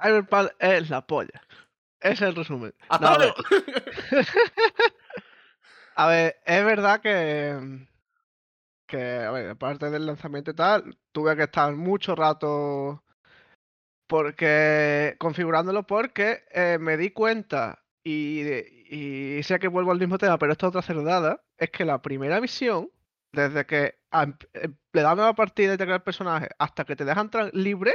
[0.00, 1.42] Cyberpunk es la polla.
[2.00, 2.74] Ese es el resumen.
[2.88, 3.34] ¡Hasta No, a ver!
[5.98, 7.86] A ver, es verdad que,
[8.86, 13.02] que, a ver, aparte del lanzamiento y tal, tuve que estar mucho rato
[14.06, 18.42] porque configurándolo porque eh, me di cuenta y,
[18.94, 22.42] y sé que vuelvo al mismo tema, pero esta otra cerdada es que la primera
[22.42, 22.90] misión,
[23.36, 23.98] desde que
[24.54, 27.94] eh, le dan a partida y te crea el personaje hasta que te dejan libre,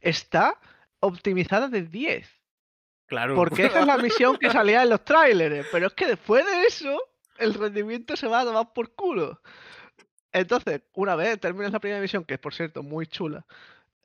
[0.00, 0.58] está
[1.00, 2.28] optimizada de 10.
[3.06, 3.34] Claro.
[3.34, 5.66] Porque esa es la misión que salía en los tráileres.
[5.72, 6.98] Pero es que después de eso,
[7.38, 9.40] el rendimiento se va a tomar por culo.
[10.32, 13.44] Entonces, una vez terminas la primera misión, que es por cierto muy chula.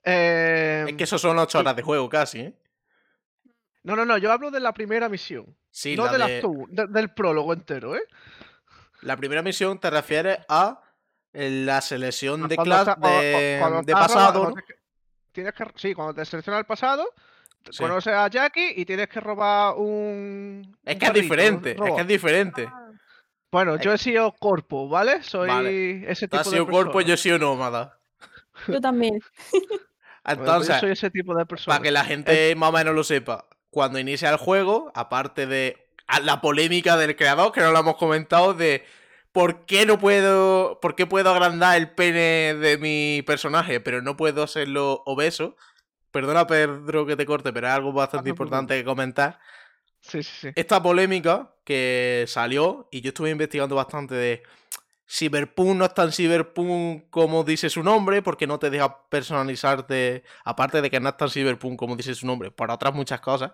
[0.04, 2.54] eh, Es que eso son 8 horas de juego casi, ¿eh?
[3.82, 5.56] No, no, no, yo hablo de la primera misión.
[5.70, 8.02] Sí, no la, de de- las del prólogo entero, ¿eh?
[9.02, 10.80] La primera misión te refieres a
[11.32, 14.54] eh, la selección Cuando cuando- de, cuando de roba- pasado, ¿no?
[15.32, 17.04] Tienes que, sí, cuando te selecciona el pasado,
[17.70, 17.82] Sí.
[17.82, 20.76] conoces a Jackie y tienes que robar un.
[20.84, 22.68] Es un que es diferente, es que es diferente.
[23.52, 25.22] Bueno, es- yo he sido corpo, ¿vale?
[25.22, 26.10] Soy Vale.
[26.10, 27.08] ese Tú tipo has de sido cuerpo, persona.
[27.08, 27.98] yo he sido nómada.
[28.66, 29.20] Yo también.
[30.24, 31.74] Bueno, pues Entonces, yo soy ese tipo de persona.
[31.74, 35.87] para que la gente más o menos lo sepa, cuando inicia el juego, aparte de
[36.08, 38.84] a la polémica del creador, que no lo hemos comentado, de
[39.32, 44.16] por qué no puedo, por qué puedo agrandar el pene de mi personaje, pero no
[44.16, 45.56] puedo hacerlo obeso.
[46.10, 49.38] Perdona, Pedro, que te corte, pero es algo bastante importante que comentar.
[50.00, 50.48] Sí, sí, sí.
[50.56, 54.42] Esta polémica que salió, y yo estuve investigando bastante de
[55.10, 60.82] Cyberpunk no es tan Cyberpunk como dice su nombre, porque no te deja personalizarte, aparte
[60.82, 63.52] de que no es tan Cyberpunk como dice su nombre, para otras muchas cosas,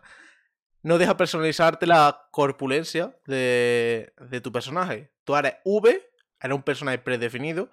[0.85, 5.11] no deja personalizarte la corpulencia de, de tu personaje.
[5.25, 6.11] Tú eres V,
[6.41, 7.71] eres un personaje predefinido,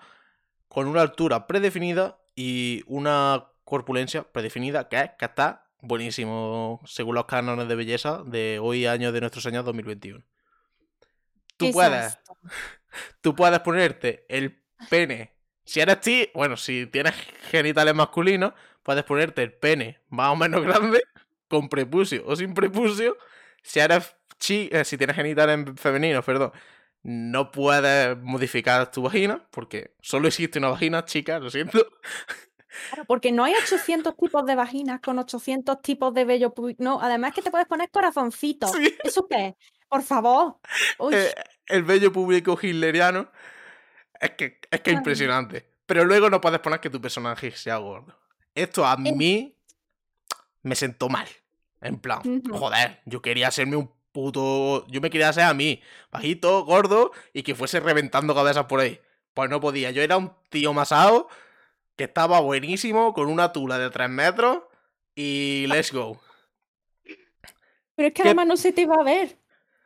[0.70, 7.26] con una altura predefinida y una corpulencia predefinida, que es que está buenísimo, según los
[7.26, 10.24] cánones de belleza de hoy, año de nuestro Señor 2021.
[11.58, 12.18] Tú puedes,
[13.22, 15.36] tú puedes ponerte el pene.
[15.66, 17.14] Si eres ti, bueno, si tienes
[17.50, 18.54] genitales masculinos,
[18.84, 21.04] puedes ponerte el pene más o menos grande,
[21.52, 23.18] con prepucio o sin prepucio.
[23.62, 26.52] Si eres chi, eh, si tienes genitales femeninos, perdón,
[27.04, 31.86] no puedes modificar tu vagina, porque solo existe una vagina, chica, lo siento.
[32.90, 36.54] Claro, porque no hay 800 tipos de vaginas con 800 tipos de vello.
[36.78, 38.72] No, además que te puedes poner corazoncitos.
[38.72, 38.96] Sí.
[39.04, 39.56] ¿Eso qué es?
[39.90, 40.56] Por favor.
[41.12, 41.34] Eh,
[41.68, 43.30] el bello público hitleriano
[44.20, 44.96] es que es que Ay.
[44.96, 45.70] impresionante.
[45.86, 48.18] Pero luego no puedes poner que tu personaje sea gordo.
[48.56, 49.58] Esto a mí
[50.64, 51.28] me sentó mal.
[51.82, 52.22] En plan,
[52.52, 54.86] joder, yo quería hacerme un puto.
[54.88, 59.00] Yo me quería hacer a mí, bajito, gordo, y que fuese reventando cabezas por ahí.
[59.34, 59.92] Pues no podía.
[59.92, 61.28] Yo era un tío masado
[61.96, 64.60] que estaba buenísimo, con una tula de 3 metros,
[65.16, 66.22] y let's go.
[67.96, 69.38] pero es que ¿qué- además no se te va a ver.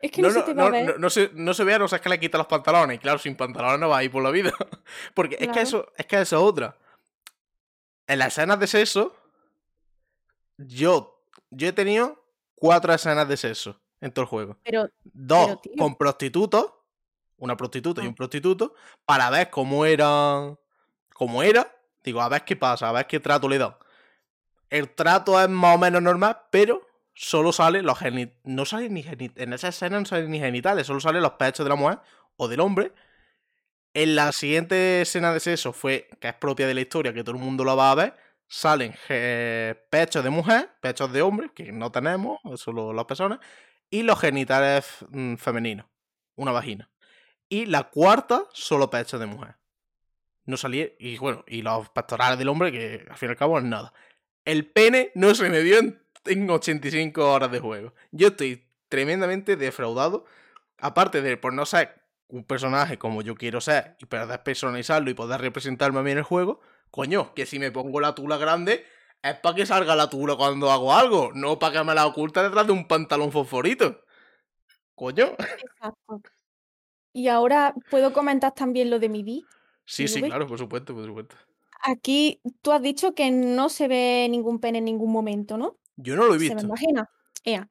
[0.01, 0.85] Es que no, se te va no, a ver.
[0.85, 2.97] no- no se, no se ve no ser que le quita los pantalones.
[2.97, 4.53] Y claro, sin pantalones no va a ir por la vida.
[5.13, 6.77] Porque es que eso es que eso es otra.
[8.07, 9.15] En las escenas de sexo,
[10.57, 11.14] yo,
[11.55, 12.23] yo he tenido
[12.55, 14.57] cuatro escenas de sexo en todo el juego.
[14.63, 16.73] Pero Dos Pero, con prostitutos,
[17.37, 18.09] una prostituta y Ah.
[18.09, 18.73] un prostituto,
[19.05, 20.55] para ver cómo era.
[21.13, 21.71] cómo era.
[22.03, 23.75] Digo, a ver qué pasa, a ver qué trato le dan.
[24.69, 28.39] El trato es más o menos normal, pero solo sale los genitales.
[28.43, 29.41] No sale ni genitales.
[29.47, 31.99] En esa escena no salen ni genitales, solo salen los pechos de la mujer
[32.37, 32.91] o del hombre.
[33.93, 37.35] En la siguiente escena de sexo fue, que es propia de la historia, que todo
[37.37, 38.13] el mundo lo va a ver,
[38.47, 43.39] salen eh, pechos de mujer, pechos de hombre, que no tenemos, solo las personas,
[43.89, 45.85] y los genitales mm, femeninos,
[46.35, 46.89] una vagina.
[47.49, 49.55] Y la cuarta, solo pechos de mujer.
[50.45, 53.57] No salía, y bueno, y los pectorales del hombre, que al fin y al cabo
[53.57, 53.93] es nada.
[54.43, 57.93] El pene no se me dio en, en 85 horas de juego.
[58.11, 60.25] Yo estoy tremendamente defraudado.
[60.77, 65.13] Aparte de por no ser un personaje como yo quiero ser y poder personalizarlo y
[65.13, 66.59] poder representarme a mí en el juego,
[66.91, 68.85] coño, que si me pongo la tula grande
[69.21, 72.43] es para que salga la tula cuando hago algo, no para que me la oculta
[72.43, 74.01] detrás de un pantalón fosforito.
[74.93, 75.35] Coño.
[75.39, 76.21] Exacto.
[77.13, 79.45] Y ahora puedo comentar también lo de mi vi.
[79.85, 81.35] Sí, sí, claro, por supuesto, por supuesto.
[81.83, 85.77] Aquí tú has dicho que no se ve ningún pene en ningún momento, ¿no?
[85.95, 86.67] Yo no lo he Se me visto.
[86.67, 87.09] imagina.
[87.43, 87.69] Ea.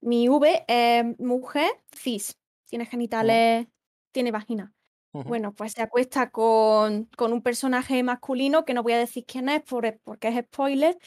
[0.00, 2.38] Mi V es mujer cis.
[2.66, 3.66] Tiene genitales,
[4.12, 4.74] tiene vagina.
[5.14, 5.28] Ujú.
[5.28, 9.48] Bueno, pues se acuesta con, con un personaje masculino que no voy a decir quién
[9.48, 10.98] es por- porque es spoiler.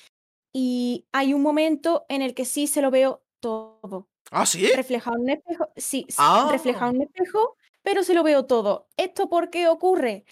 [0.53, 4.09] Y hay un momento en el que sí se lo veo todo.
[4.31, 4.67] Ah, sí.
[4.75, 5.69] Reflejado en un espejo.
[5.77, 6.49] Sí, sí, Ah.
[6.51, 8.87] reflejado en un espejo, pero se lo veo todo.
[8.97, 10.25] ¿Esto por qué ocurre?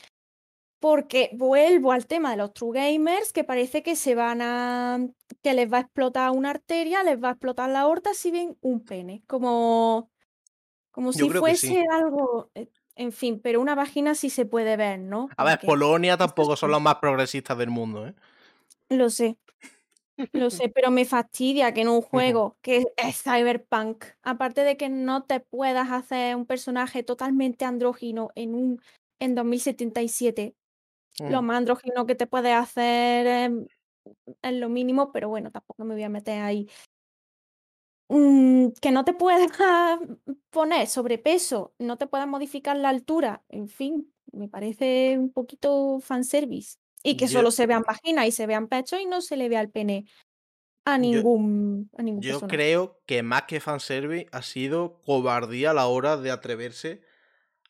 [0.82, 5.00] Porque vuelvo al tema de los true gamers, que parece que se van a.
[5.44, 8.58] que les va a explotar una arteria, les va a explotar la aorta si ven
[8.62, 9.24] un pene.
[9.28, 10.12] Como.
[10.92, 11.68] Como Yo si creo que sí.
[11.70, 12.52] fuese algo.
[12.96, 15.30] En fin, pero una vagina sí se puede ver, ¿no?
[15.38, 18.14] A ver, Porque- Polonia tampoco son los más progresistas del mundo, ¿eh?
[18.90, 19.38] Lo sé.
[20.32, 22.02] Lo sé, pero me fastidia que en un
[22.42, 28.30] juego que es cyberpunk, aparte de que no te puedas hacer un personaje totalmente andrógino
[28.36, 28.82] en un
[29.20, 30.56] en 2077,
[31.20, 31.46] lo Mm.
[31.46, 33.52] más andrógino que te puedes hacer
[34.42, 36.70] es lo mínimo, pero bueno, tampoco me voy a meter ahí.
[38.08, 39.50] Mm, que no te puedas
[40.52, 46.78] poner sobrepeso, no te puedas modificar la altura, en fin, me parece un poquito fanservice.
[47.04, 49.48] Y que Yo- solo se vean vaginas y se vean pechos y no se le
[49.50, 50.06] vea el pene
[50.86, 52.56] a Yo- ningún, a ningún Yo personaje.
[52.58, 57.02] creo que más que fanservice ha sido cobardía a la hora de atreverse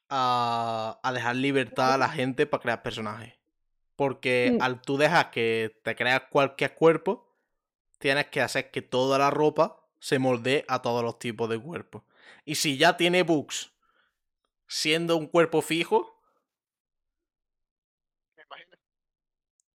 [0.10, 3.34] a, a dejar libertad a la gente para crear personajes.
[3.96, 4.62] Porque Mm.
[4.62, 7.30] al tú dejar que te creas cualquier cuerpo,
[8.00, 12.04] tienes que hacer que toda la ropa se moldee a todos los tipos de cuerpos.
[12.46, 13.72] Y si ya tiene bugs
[14.68, 16.20] siendo un cuerpo fijo,
[18.38, 18.78] Me imagino.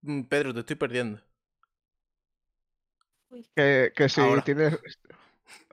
[0.03, 1.21] mm, Pedro, te estoy perdiendo.
[3.55, 4.43] Que, que si Ahora.
[4.43, 4.79] tienes.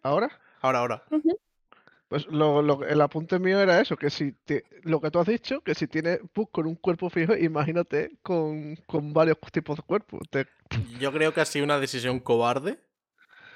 [0.01, 0.29] ¿Ahora?
[0.61, 1.03] Ahora, ahora.
[2.07, 5.27] Pues lo, lo- el apunte mío era eso, que si te- lo que tú has
[5.27, 9.83] dicho, que si tienes bus con un cuerpo fijo, imagínate con, con varios tipos de
[9.83, 10.21] cuerpos.
[10.29, 10.47] Te-
[10.99, 12.79] Yo creo que ha sido una decisión cobarde.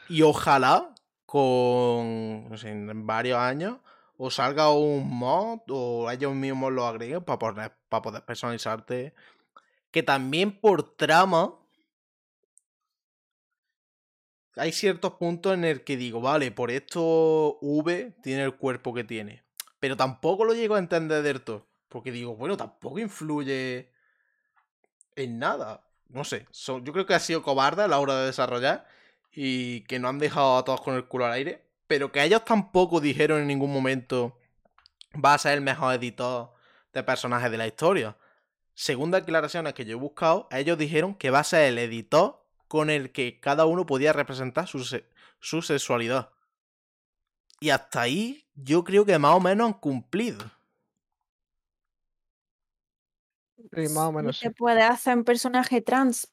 [0.09, 0.93] Y ojalá
[1.25, 2.49] con.
[2.63, 3.77] En varios años.
[4.17, 5.59] O salga un mod.
[5.69, 7.39] O ellos mismos lo agreguen para
[7.89, 9.13] para poder personalizarte.
[9.91, 11.53] Que también por trama.
[14.55, 19.03] Hay ciertos puntos en el que digo, vale, por esto V tiene el cuerpo que
[19.03, 19.43] tiene.
[19.79, 21.67] Pero tampoco lo llego a entender del todo.
[21.89, 23.91] Porque digo, bueno, tampoco influye
[25.15, 25.83] en nada.
[26.09, 28.87] No sé, yo creo que ha sido cobarde a la hora de desarrollar
[29.31, 31.63] y que no han dejado a todos con el culo al aire.
[31.87, 34.37] Pero que ellos tampoco dijeron en ningún momento
[35.23, 36.53] va a ser el mejor editor
[36.93, 38.17] de personajes de la historia.
[38.73, 42.89] Según declaraciones que yo he buscado, ellos dijeron que va a ser el editor con
[42.89, 45.05] el que cada uno podía representar su, se-
[45.39, 46.31] su sexualidad.
[47.59, 50.43] Y hasta ahí yo creo que más o menos han cumplido.
[53.73, 54.47] Sí, más o menos sí.
[54.47, 56.27] te puedes hacer un personaje trans,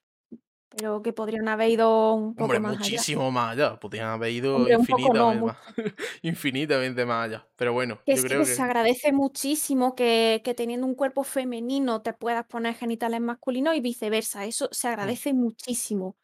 [0.76, 3.04] pero que podrían haber ido un poco Hombre, más allá.
[3.04, 3.78] muchísimo más allá.
[3.78, 5.56] Podrían haber ido Hombre, no, infinitamente más.
[6.22, 7.48] infinitamente más allá.
[7.56, 11.24] Pero bueno, Que yo sí, creo que se agradece muchísimo que, que teniendo un cuerpo
[11.24, 14.44] femenino te puedas poner genitales masculinos y viceversa.
[14.44, 15.14] Eso se Mm.
[15.14, 16.16] agradece muchísimo.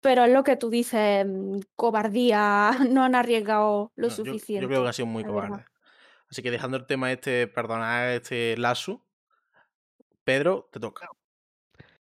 [0.00, 4.66] Pero es lo que tú dices, mm, cobardía, no han arriesgado lo No, yo, yo
[4.66, 4.68] suficiente.
[4.68, 5.24] creo que ha sido muy verdad.
[5.24, 5.64] cobarde.
[6.30, 9.06] Así que dejando el tema este, perdonar este lazo,
[10.24, 11.08] Pedro, te toca.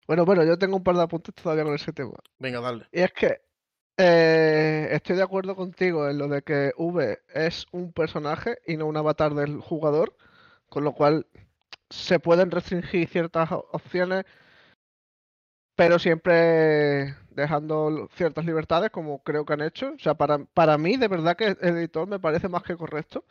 [0.09, 2.15] Bueno, bueno, yo tengo un par de apuntes todavía con ese tema.
[2.39, 2.87] Venga, dale.
[2.91, 3.43] Y es que
[3.99, 8.87] eh, estoy de acuerdo contigo en lo de que V es un personaje y no
[8.87, 10.17] un avatar del jugador,
[10.71, 11.27] con lo cual
[11.91, 14.25] se pueden restringir ciertas opciones,
[15.77, 19.93] pero siempre dejando ciertas libertades, como creo que han hecho.
[19.95, 23.25] O sea, para, para mí, de verdad que el editor me parece más que correcto.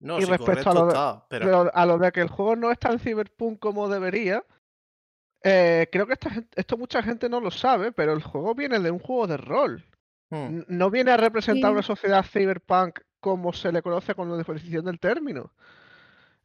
[0.00, 1.44] No, y sí, respecto a lo, de, está, pero.
[1.44, 4.42] pero a lo de que el juego no es tan cyberpunk como debería,
[5.42, 8.90] eh, creo que esta esto mucha gente no lo sabe, pero el juego viene de
[8.90, 9.84] un juego de rol.
[10.30, 14.84] Hmm, No viene a representar una sociedad cyberpunk como se le conoce con la definición
[14.84, 15.52] del término.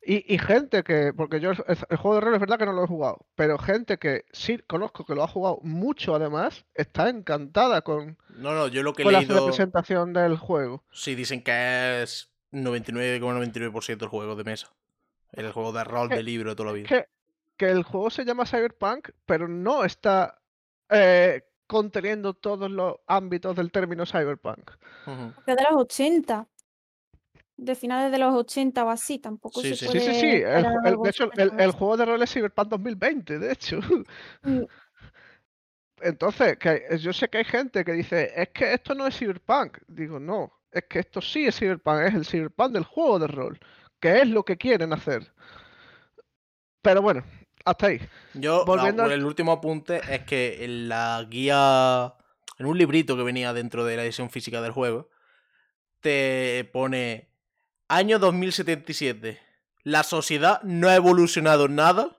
[0.07, 1.57] Y, y gente que, porque yo el,
[1.89, 4.59] el juego de rol es verdad que no lo he jugado, pero gente que sí
[4.67, 9.01] conozco que lo ha jugado mucho además, está encantada con, No, no, yo lo que
[9.01, 9.39] he con la leído.
[9.39, 10.83] representación del juego.
[10.91, 14.71] Sí, dicen que es 99,99% el juego de mesa.
[15.31, 16.87] El juego de rol Que- de libro de toda la vida.
[16.87, 17.05] Que,
[17.57, 20.41] que el juego se llama Cyberpunk, pero no está
[20.89, 24.71] eh, conteniendo todos los ámbitos del término Cyberpunk.
[25.05, 26.47] Porque es de los 80,
[27.57, 30.27] de finales de los 80 o así, tampoco Sí, se sí, Sí, sí, puede sí.
[30.27, 33.79] El, de hecho, el, juego de rol es Cyberpunk 2020, de hecho.
[34.43, 34.63] Mm,
[36.01, 39.17] Entonces, que hay- yo sé que hay gente que dice, es que esto no es
[39.17, 39.77] Cyberpunk.
[39.87, 43.59] Digo, no, es que esto sí es Cyberpunk, es el Cyberpunk del juego de rol,
[43.99, 45.33] que es lo que quieren hacer.
[46.81, 47.23] Pero bueno,
[47.65, 47.99] hasta ahí.
[48.33, 52.13] Yo, Volviendo al- el último apunte es que en la guía,
[52.59, 55.09] en un librito que venía dentro de la edición física del juego,
[55.99, 57.29] te pone
[57.87, 59.39] año 2077.
[59.83, 62.17] La sociedad no ha evolucionado nada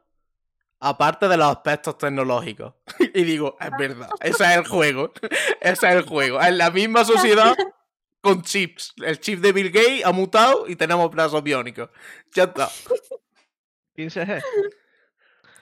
[0.78, 2.74] aparte de los aspectos tecnológicos.
[3.14, 5.12] y digo, es verdad, ese es el juego.
[5.60, 6.40] ese es el juego.
[6.40, 7.56] Es la misma sociedad
[8.20, 8.92] con chips.
[9.04, 11.90] El chip de Bill Gates ha mutado y tenemos brazos biónicos.
[12.32, 12.68] Ya está.
[13.96, 14.42] 15G.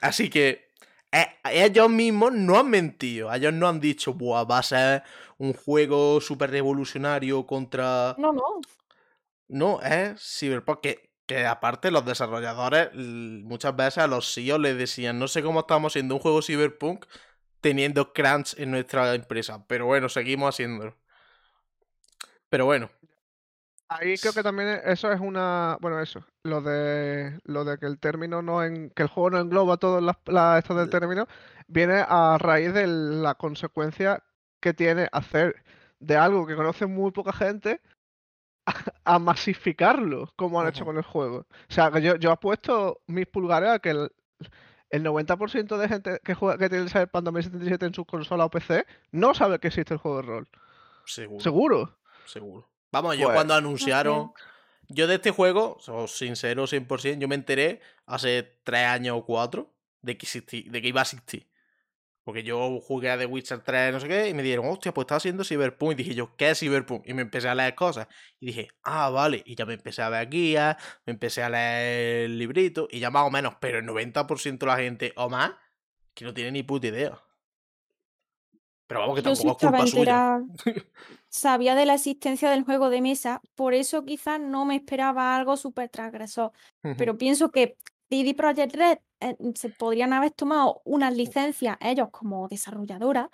[0.05, 0.69] Así que
[1.11, 3.33] eh, ellos mismos no han mentido.
[3.33, 5.03] Ellos no han dicho, Buah, va a ser
[5.37, 8.15] un juego súper revolucionario contra.
[8.17, 8.61] No, no.
[9.47, 10.81] No, es Cyberpunk.
[10.81, 15.61] Que, que aparte los desarrolladores muchas veces a los CEOs les decían, no sé cómo
[15.61, 17.05] estamos haciendo un juego Cyberpunk
[17.61, 19.65] teniendo crunch en nuestra empresa.
[19.67, 20.95] Pero bueno, seguimos haciéndolo.
[22.49, 22.89] Pero bueno,
[23.87, 27.85] Ahí creo que también e- eso es una, bueno, eso, lo de lo de que
[27.85, 31.27] el término no en, que el juego no engloba todas las, las estas del término,
[31.67, 34.23] viene a raíz de la consecuencia
[34.59, 35.63] que tiene hacer
[35.99, 37.81] de algo que conoce muy poca gente
[39.05, 41.45] a, masificarlo, como han hecho con el juego.
[41.69, 44.11] O sea, que yo, yo apuesto mis pulgares a que el,
[44.89, 48.49] el 90% de gente que juega, que tiene el Cyberpunk 2077 en su consola o
[48.49, 50.47] PC no sabe que existe el juego de rol.
[51.05, 51.43] seguro.
[51.43, 51.97] ¿Seguro?
[52.25, 52.74] Seguro.
[52.95, 54.31] Vamos, yo Pues- cuando anunciaron.
[54.87, 59.69] Yo de este juego, so- sincero 100%, yo me enteré hace 3 años o 4
[60.01, 61.49] de que, existí- de que iba a existir.
[62.23, 65.03] Porque yo jugué a The Witcher 3, no sé qué, y me dijeron, hostia, pues
[65.05, 65.91] está haciendo Cyberpunk.
[65.91, 67.05] Y dije yo, ¿qué es Cyberpunk?
[67.07, 68.07] Y me empecé a leer cosas.
[68.39, 69.43] Y dije, ah, vale.
[69.45, 73.09] Y ya me empecé a ver guías, me empecé a leer el librito, y ya
[73.11, 75.51] más o menos, pero el 90% de la gente o más,
[76.13, 77.19] que no tiene ni puta idea.
[78.87, 80.01] Pero vamos, que tampoco es culpa suya.
[80.01, 80.45] enterada,
[81.29, 85.57] sabía de la existencia del juego de mesa, por eso quizás no me esperaba algo
[85.57, 86.51] súper transgresor.
[86.97, 87.77] Pero pienso que
[88.09, 93.29] CD Projekt Red eh, se podrían haber tomado unas licencias ellos como desarrolladora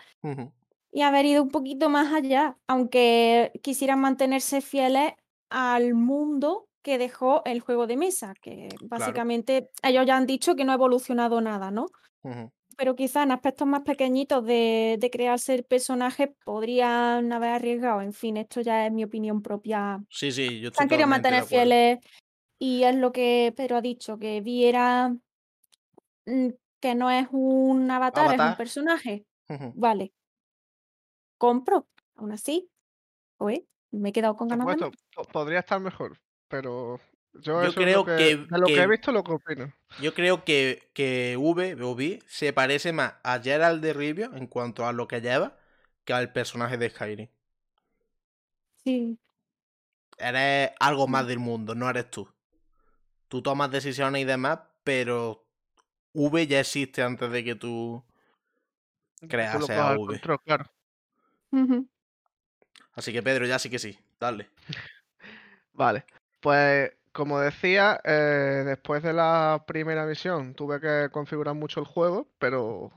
[0.92, 5.14] y haber ido un poquito más allá, aunque quisieran mantenerse fieles
[5.50, 10.66] al mundo que dejó el juego de mesa, que básicamente ellos ya han dicho que
[10.66, 11.88] no ha evolucionado nada, ¿no?
[12.24, 12.52] Ujú.
[12.82, 18.02] Pero quizá en aspectos más pequeñitos de, de crearse el personaje podrían haber arriesgado.
[18.02, 20.04] En fin, esto ya es mi opinión propia.
[20.10, 22.00] Sí, sí, yo Se estoy han querido mantener fieles
[22.58, 25.16] y es lo que Pedro ha dicho, que viera
[26.26, 26.48] mm,
[26.80, 29.28] que no es un avatar, es un personaje.
[29.76, 30.12] Vale,
[31.38, 31.88] compro.
[32.16, 32.72] Aún así,
[33.38, 37.00] oye, me he quedado con Por ganas de supuesto, po- podría estar mejor, pero
[37.34, 39.74] yo, creo que, que- de lo que, que- he visto lo que opino.
[40.00, 44.48] Yo creo que, que V o V se parece más a Gerald de Rivia en
[44.48, 45.58] cuanto a lo que lleva
[46.06, 47.28] que al personaje de Skyrim.
[48.84, 49.18] Sí,
[50.18, 51.28] Eres algo más Mm.
[51.28, 52.30] del mundo, no eres tú.
[53.28, 55.46] Tú tomas decisiones y demás, pero
[56.14, 58.04] V ya existe antes de que tú
[59.30, 60.06] cojas a V.
[60.08, 60.66] control, claro.
[62.94, 63.98] Así que Pedro, ya sí que sí.
[64.20, 64.50] Dale.
[65.74, 66.06] Vale,
[66.40, 72.28] pues como decía, eh, después de la primera misión tuve que configurar mucho el juego,
[72.40, 72.92] pero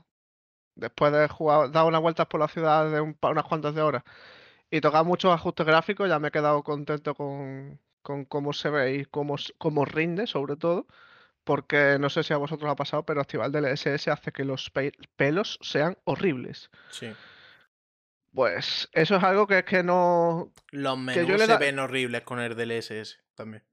[0.75, 4.03] después de jugar, dar unas vueltas por la ciudad de un unas cuantas de horas
[4.69, 8.95] y tocar muchos ajustes gráficos, ya me he quedado contento con, con cómo se ve
[8.95, 10.87] y cómo, cómo rinde, sobre todo,
[11.43, 14.69] porque no sé si a vosotros ha pasado, pero activar el DLSS hace que los
[14.71, 16.69] pe- pelos sean horribles.
[16.89, 17.13] Sí.
[18.33, 22.23] Pues eso es algo que es que no, Los menús le se da- ven horribles
[22.23, 23.63] con el DLSS también.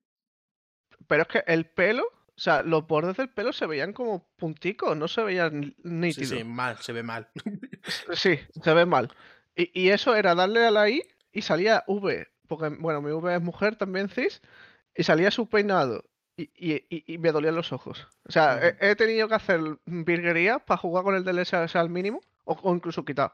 [1.07, 4.97] Pero es que el pelo, o sea, los bordes del pelo se veían como punticos,
[4.97, 6.29] no se veían Sí, nítidos.
[6.39, 7.29] sí, mal, se ve mal.
[8.15, 9.09] Sí, se ve mal.
[9.57, 13.35] Y, y eso era darle a la I y salía V, porque bueno, mi V
[13.35, 14.41] es mujer también cis,
[14.95, 16.05] y salía su peinado
[16.37, 16.85] y, y-
[17.15, 18.07] y- me dolían los ojos.
[18.27, 22.55] O sea, he tenido que hacer virguerías para jugar con el DLSS al mínimo o,
[22.63, 23.33] o incluso quitar.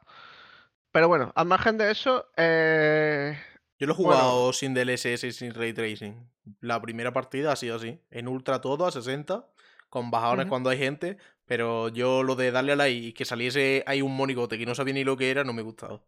[0.91, 3.39] Pero bueno, al margen de eso, eh,
[3.79, 4.41] Yo lo he Bueno.
[4.43, 6.31] jugado sin DLSS y sin Ray Tracing.
[6.61, 8.01] La primera partida ha sido así.
[8.11, 9.47] En ultra todo a 60,
[9.89, 10.49] con Ujú.
[10.49, 11.17] cuando hay gente.
[11.47, 14.67] Pero yo lo de darle a la I y que saliese ahí un monigote que
[14.67, 16.03] no sabía ni lo que era, no me gustaba.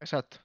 [0.00, 0.38] Exacto.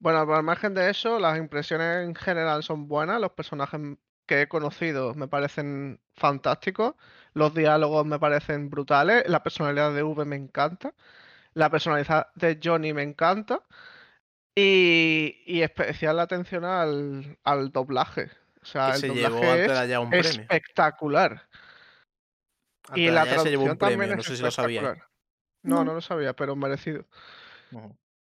[0.00, 3.20] Bueno, al margen de eso, las impresiones en general son buenas.
[3.20, 3.80] Los personajes
[4.26, 6.94] que he conocido me parecen fantásticos.
[7.34, 9.24] Los diálogos me parecen brutales.
[9.28, 10.94] La personalidad de V me encanta.
[11.54, 13.62] La personalidad de Johnny me encanta.
[14.56, 18.30] Y, y especial atención al, al doblaje.
[18.62, 20.48] O sea, Que el se llevó doblaje antes de es allá un premio.
[20.48, 21.48] espectacular.
[22.88, 24.50] Antes Y la allá se llevó un traducción también premio, no es sé si lo
[24.50, 25.08] espectacular.
[25.62, 25.94] No, No.
[25.94, 27.04] lo sabía, pero merecido.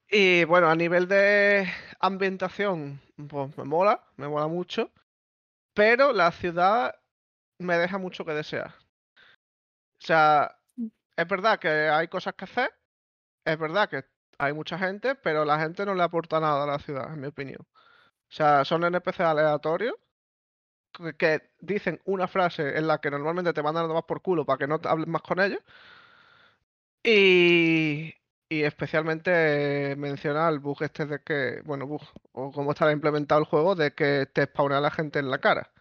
[0.08, 1.68] Y bueno, a nivel de
[2.00, 4.90] ambientación, pues me mola, me mola mucho.
[5.74, 6.94] Pero la ciudad
[7.58, 8.74] me deja mucho que desear.
[9.98, 10.58] O sea,
[11.16, 12.74] es verdad que hay cosas que hacer,
[13.44, 14.04] es verdad que
[14.38, 17.28] hay mucha gente, pero la gente no le aporta nada a la ciudad, en mi
[17.28, 17.60] opinión.
[17.62, 19.94] O sea, son NPC aleatorios
[21.18, 24.58] que, dicen una frase en la que normalmente te mandan a tomar por culo para
[24.58, 25.60] que no te hables más con ellos.
[27.04, 28.14] Y,
[28.48, 32.02] especialmente menciona el bug este de que, bueno, bug,
[32.32, 35.72] o cómo estará implementado el juego, de que te spawnea la gente en la cara.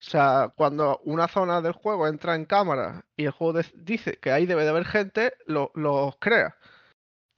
[0.00, 4.32] O sea, cuando una zona del juego entra en cámara y el juego dice que
[4.32, 6.56] ahí debe de haber gente, lo- los crea.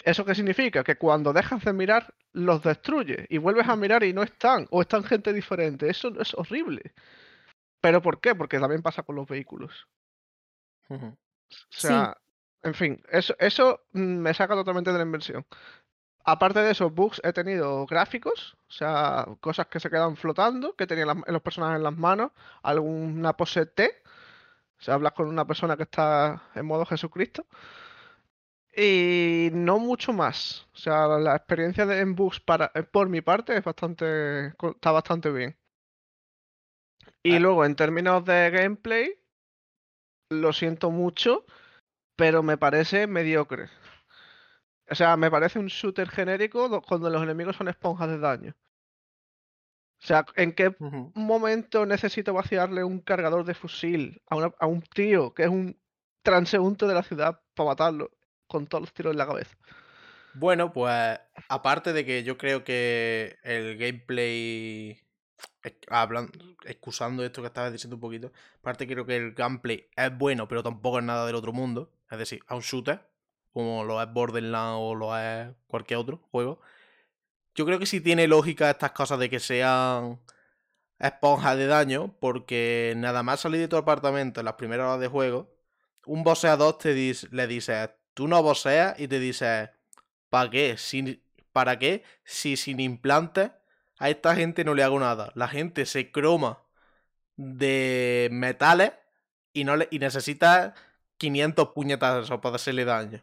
[0.04, 0.84] ¿Eso qué significa?
[0.84, 4.82] Que cuando dejas de mirar, los destruye y vuelves a mirar y no están, o
[4.82, 5.88] están gente diferente.
[5.88, 6.92] Eso es horrible.
[7.80, 8.34] ¿Pero por qué?
[8.34, 9.88] Porque también pasa con los vehículos.
[10.90, 11.16] O
[11.70, 11.88] Sí.
[11.88, 12.16] sea,
[12.62, 15.46] en fin, eso, eso mm, me saca totalmente de la inversión.
[16.26, 20.86] Aparte de esos bugs, he tenido gráficos, o sea, cosas que se quedan flotando, que
[20.86, 22.32] tenían las- los personajes en las manos,
[22.62, 24.02] alguna pose T,
[24.78, 27.46] o sea, hablas con una persona que está en modo Jesucristo.
[28.76, 30.66] Y no mucho más.
[30.74, 34.48] O sea, la, la experiencia de, en bugs para, eh, por mi parte es bastante,
[34.48, 35.56] está bastante bien.
[37.22, 37.38] Y Ah.
[37.40, 39.14] luego, en términos de gameplay,
[40.30, 41.44] lo siento mucho,
[42.16, 43.68] pero me parece mediocre.
[44.90, 48.54] O sea, me parece un shooter genérico do- cuando los enemigos son esponjas de daño.
[50.02, 50.74] O sea, ¿en qué
[51.14, 55.80] momento necesito vaciarle un cargador de fusil a, una- a un tío que es un
[56.22, 58.10] transeúnte de la ciudad para matarlo
[58.46, 59.56] con todos los tiros en la cabeza?
[60.32, 64.98] Bueno, pues aparte de que yo creo que el gameplay,
[65.62, 66.30] ec- hablan-
[66.64, 70.62] excusando esto que estabas diciendo un poquito, aparte creo que el gameplay es bueno, pero
[70.64, 73.08] tampoco es nada del otro mundo, es decir, a un shooter,
[73.52, 76.60] como lo es Borderlands o lo es cualquier otro juego.
[77.54, 80.20] Yo creo que sí tiene lógica estas cosas de que sean
[80.98, 85.08] esponjas de daño, porque nada más salir de tu apartamento en las primeras horas de
[85.08, 85.54] juego,
[86.06, 89.70] un boxeador te dice, le dices, tú no boxeas y te dices,
[90.30, 90.76] ¿para qué?
[90.78, 92.02] Si- ¿Para qué?
[92.24, 93.50] Si sin implantes
[93.98, 95.32] a esta gente no le hago nada.
[95.34, 96.60] La gente se croma
[97.36, 98.92] de metales
[99.52, 100.74] y, no le, y necesita
[101.18, 103.22] 500 puñetazos para hacerle daño.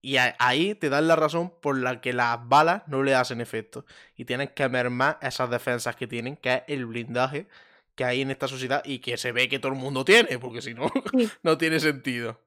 [0.00, 3.84] Y ahí te dan la razón por la que las balas no le hacen efecto.
[4.16, 7.48] Y tienes que mermar esas defensas que tienen, que es el blindaje
[7.96, 10.62] que hay en esta sociedad y que se ve que todo el mundo tiene, porque
[10.62, 11.30] si no, Sí.
[11.42, 12.40] no tiene sentido.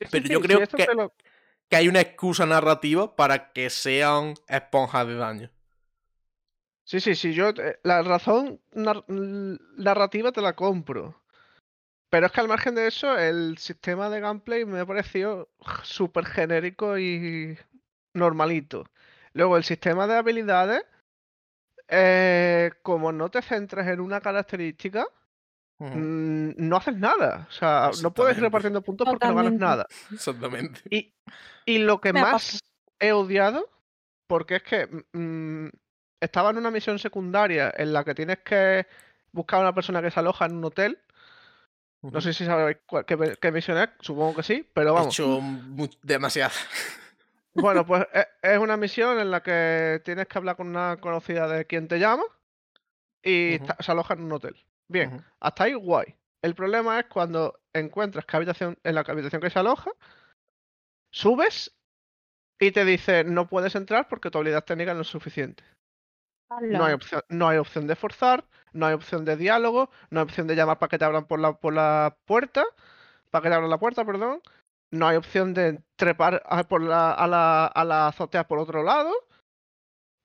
[0.00, 1.12] Sí, Pero sí, yo sí, creo que- lo-
[1.68, 5.50] Que hay una excusa narrativa para que sean esponjas de daño.
[6.84, 9.04] Sí, sí, sí, yo te- la razón nar-
[9.76, 11.14] narrativa te la compro.
[12.08, 15.48] Pero es que al margen de eso, el sistema de gameplay me ha parecido
[15.84, 17.56] súper genérico y
[18.14, 18.84] normalito.
[19.32, 20.82] Luego, el sistema de habilidades,
[21.88, 25.06] eh, como no te centres en una característica,
[25.80, 27.46] Mm, no haces nada.
[27.48, 29.86] O sea, no puedes ir repartiendo puntos porque no ganas nada.
[30.12, 30.80] Exactamente.
[30.90, 31.14] Y,
[31.64, 32.60] y lo que Me más
[32.98, 33.66] he odiado,
[34.26, 35.68] porque es que mm,
[36.20, 38.86] estaba en una misión secundaria en la que tienes que
[39.32, 40.98] buscar a una persona que se aloja en un hotel.
[42.02, 45.14] No sé si sabéis cuál- qué, misión es, supongo que sí, pero He vamos.
[45.14, 46.52] hecho mu- demasiado.
[47.52, 51.48] Bueno, pues e- es una misión en la que tienes que hablar con una conocida
[51.48, 52.22] de quien te llama
[53.24, 54.56] y se aloja en un hotel.
[54.90, 55.24] Bien, Ujú.
[55.40, 56.16] hasta ahí guay.
[56.42, 59.90] El problema es cuando encuentras qué habitación, en la habitación que se aloja,
[61.12, 61.74] subes
[62.58, 65.62] y te dice no puedes entrar porque tu habilidad técnica no es suficiente.
[66.62, 70.24] No hay, opción, no hay opción de forzar, no hay opción de diálogo, no hay
[70.24, 72.64] opción de llamar para que te abran por la, por la puerta,
[73.30, 74.42] para que te abran la puerta, perdón.
[74.90, 78.82] No hay opción de trepar a, por la, a, la, a la azotea por otro
[78.82, 79.12] lado.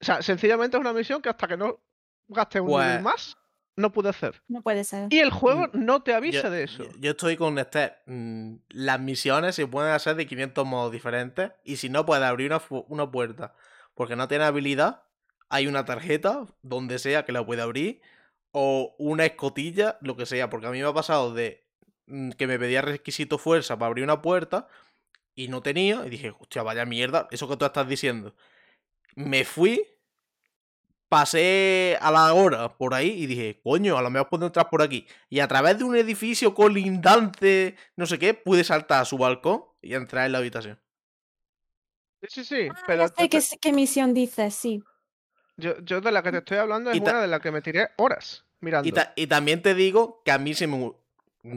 [0.02, 1.80] O sea, sencillamente es una misión que hasta que no
[2.28, 3.38] gastes un nivel Pues- más,
[3.78, 4.42] no pude hacer.
[4.48, 5.08] No puede ser.
[5.12, 6.84] Y el juego Mm, no te Yo, avisa de eso.
[7.00, 7.98] yo- estoy con Esther.
[8.06, 11.52] Mm, Las misiones se pueden hacer de 500 modos diferentes.
[11.64, 13.54] Y si no puedes abrir una, una puerta
[13.94, 15.04] porque no tiene habilidad,
[15.50, 18.02] hay una tarjeta, donde sea, que la puede abrir.
[18.52, 20.50] O una escotilla, lo que sea.
[20.50, 21.66] Porque a mí me ha pasado de
[22.08, 24.68] mm, que me pedía requisito fuerza para abrir una puerta.
[25.36, 26.06] Y no tenía.
[26.06, 27.28] Y dije, hostia, vaya mierda.
[27.32, 28.34] Eso que tú estás diciendo.
[29.16, 29.86] Me fui.
[31.16, 34.82] Pasé a la hora por ahí y dije, coño, a lo mejor puedo entrar por
[34.82, 35.08] aquí.
[35.30, 39.64] Y a través de un edificio colindante, no sé qué, pude saltar a su balcón
[39.82, 40.78] y entrar en la habitación.
[42.22, 42.68] Sí, sí, sí.
[42.70, 44.84] Ah, pero sé te- qué, qué misión dices, sí.
[45.56, 47.88] yo, yo de la que te estoy hablando es una de la que me tiré
[47.96, 48.90] horas mirando.
[48.90, 50.92] Y, ta- y también te digo que a mí se me,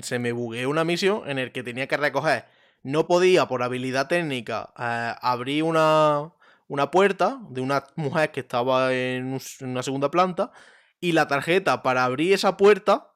[0.02, 2.44] se me bugueó una misión en el que tenía que recoger.
[2.84, 6.32] No podía, por habilidad técnica, eh, abrir una,
[6.69, 10.53] una puerta de una mujer que estaba en, un s- en una segunda planta.
[11.01, 13.12] Y la tarjeta para abrir esa puerta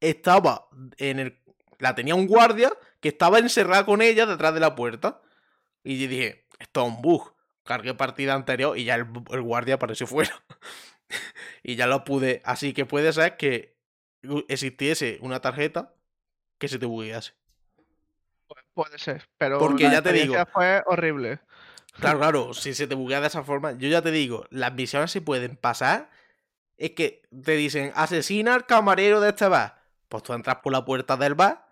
[0.00, 1.42] estaba en el.
[1.78, 5.20] La tenía un guardia que estaba encerrado con ella detrás de la puerta.
[5.82, 7.34] Y yo dije, esto es un bug.
[7.64, 10.42] Cargué partida anterior y ya el, el guardia apareció fuera.
[11.62, 12.40] y ya lo pude.
[12.44, 13.76] Así que puede ser que
[14.48, 15.94] existiese una tarjeta
[16.58, 17.32] que se te buguease.
[18.74, 21.40] Puede ser, pero Porque la ya te digo- fue horrible.
[21.98, 25.10] Claro, claro, si se te buguea de esa forma, yo ya te digo, las misiones
[25.10, 26.10] se pueden pasar.
[26.76, 29.82] Es que te dicen, asesina al camarero de este bar.
[30.08, 31.64] Pues tú entras por la puerta del bar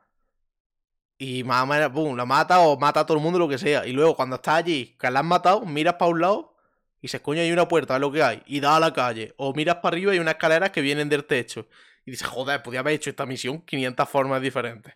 [1.19, 3.57] y más o menos, pum, la mata o mata a todo el mundo, lo que
[3.57, 3.87] sea.
[3.87, 6.57] Y luego cuando estás allí, que la has matado, miras para un lado
[6.99, 8.43] y dices, coño, hay una puerta, es lo que hay.
[8.47, 9.33] Y da a la calle.
[9.37, 11.69] O miras para arriba y hay unas escaleras que vienen del techo.
[12.05, 14.95] Y dices, joder, podía haber hecho esta misión 500 formas diferentes.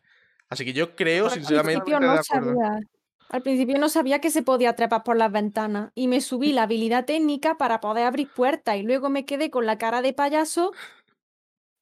[0.49, 2.81] Así que yo creo, sinceramente, principio no.
[3.29, 6.63] Al principio no sabía que se podía trepar por las ventanas y me subí la
[6.65, 10.73] habilidad técnica para poder abrir puertas y luego me quedé con la cara de payaso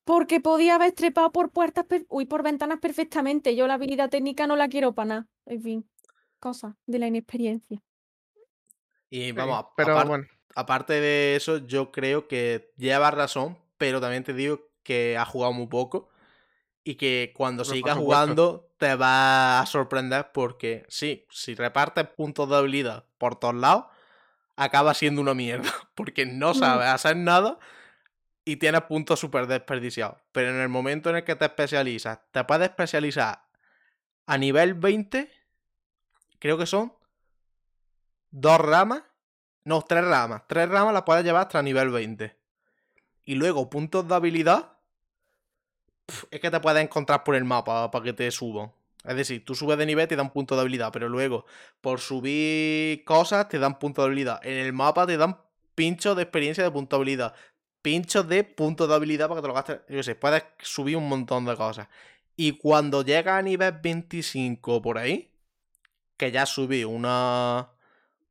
[0.05, 3.57] porque podía haber trepado por puertas, per- uy, por ventanas perfectamente.
[3.57, 5.29] Yo la habilidad técnica no la quiero para nada.
[5.47, 5.91] En fin,
[6.41, 7.83] cosas de la inexperiencia.
[9.11, 14.33] y vamos, pero bueno, aparte de eso, yo creo que lleva razón, pero también te
[14.35, 16.09] digo que ha jugado muy poco
[16.85, 22.57] y que cuando sigas jugando te va a sorprender porque sí, si repartes puntos de
[22.57, 23.87] habilidad por todos lados,
[24.57, 26.55] acaba siendo una mierda porque no Mm.
[26.55, 27.59] sabes hacer nada
[28.45, 30.19] y tienes puntos súper desperdiciados.
[30.33, 33.47] Pero en el momento en el que te especializas, te puedes especializar
[34.27, 35.31] a nivel 20,
[36.39, 36.93] creo que son
[38.31, 39.03] dos ramas,
[39.65, 40.43] no, tres ramas.
[40.47, 42.37] Tres ramas las puedes llevar hasta nivel 20.
[43.25, 44.74] Y luego puntos de habilidad,
[46.31, 48.73] es que te puedes encontrar por el mapa para que te suban.
[49.05, 51.45] Es decir, tú subes de nivel te dan puntos de habilidad, pero luego
[51.81, 54.41] por subir cosas te dan puntos de habilidad.
[54.47, 55.39] En el mapa te dan
[55.75, 57.35] pinchos de experiencia de puntos de habilidad.
[57.83, 59.81] Pinchos de puntos de habilidad para que te lo gastes.
[59.89, 61.89] Yo sé, puedes subir un montón de cosas.
[62.37, 65.31] Y cuando llegas a nivel 25 por ahí,
[66.17, 67.69] que ya subí una,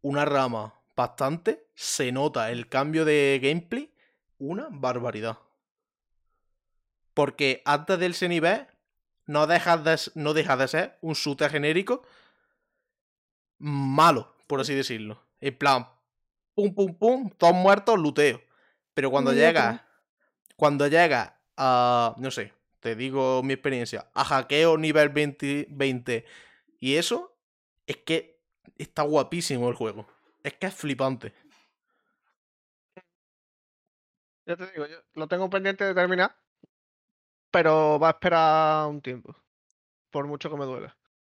[0.01, 3.91] una rama bastante, se nota el cambio de gameplay
[4.39, 5.37] una barbaridad.
[7.13, 8.67] Porque antes del ese nivel
[9.25, 12.03] no dejas de, no deja de ser un shooter genérico
[13.59, 15.23] malo, por así decirlo.
[15.39, 15.87] En plan,
[16.55, 18.41] pum, pum, pum, todos muertos, luteo.
[18.93, 19.61] Pero cuando Mediocre.
[19.61, 19.87] llega,
[20.55, 26.25] cuando llega a, no sé, te digo mi experiencia, a hackeo nivel 20, 20
[26.79, 27.35] y eso,
[27.87, 28.41] es que
[28.77, 30.07] está guapísimo el juego.
[30.43, 31.33] Es que es flipante.
[34.45, 36.35] ya te digo, yo lo tengo pendiente de terminar,
[37.53, 39.35] pero va a esperar un tiempo,
[40.09, 40.97] por mucho que me duela.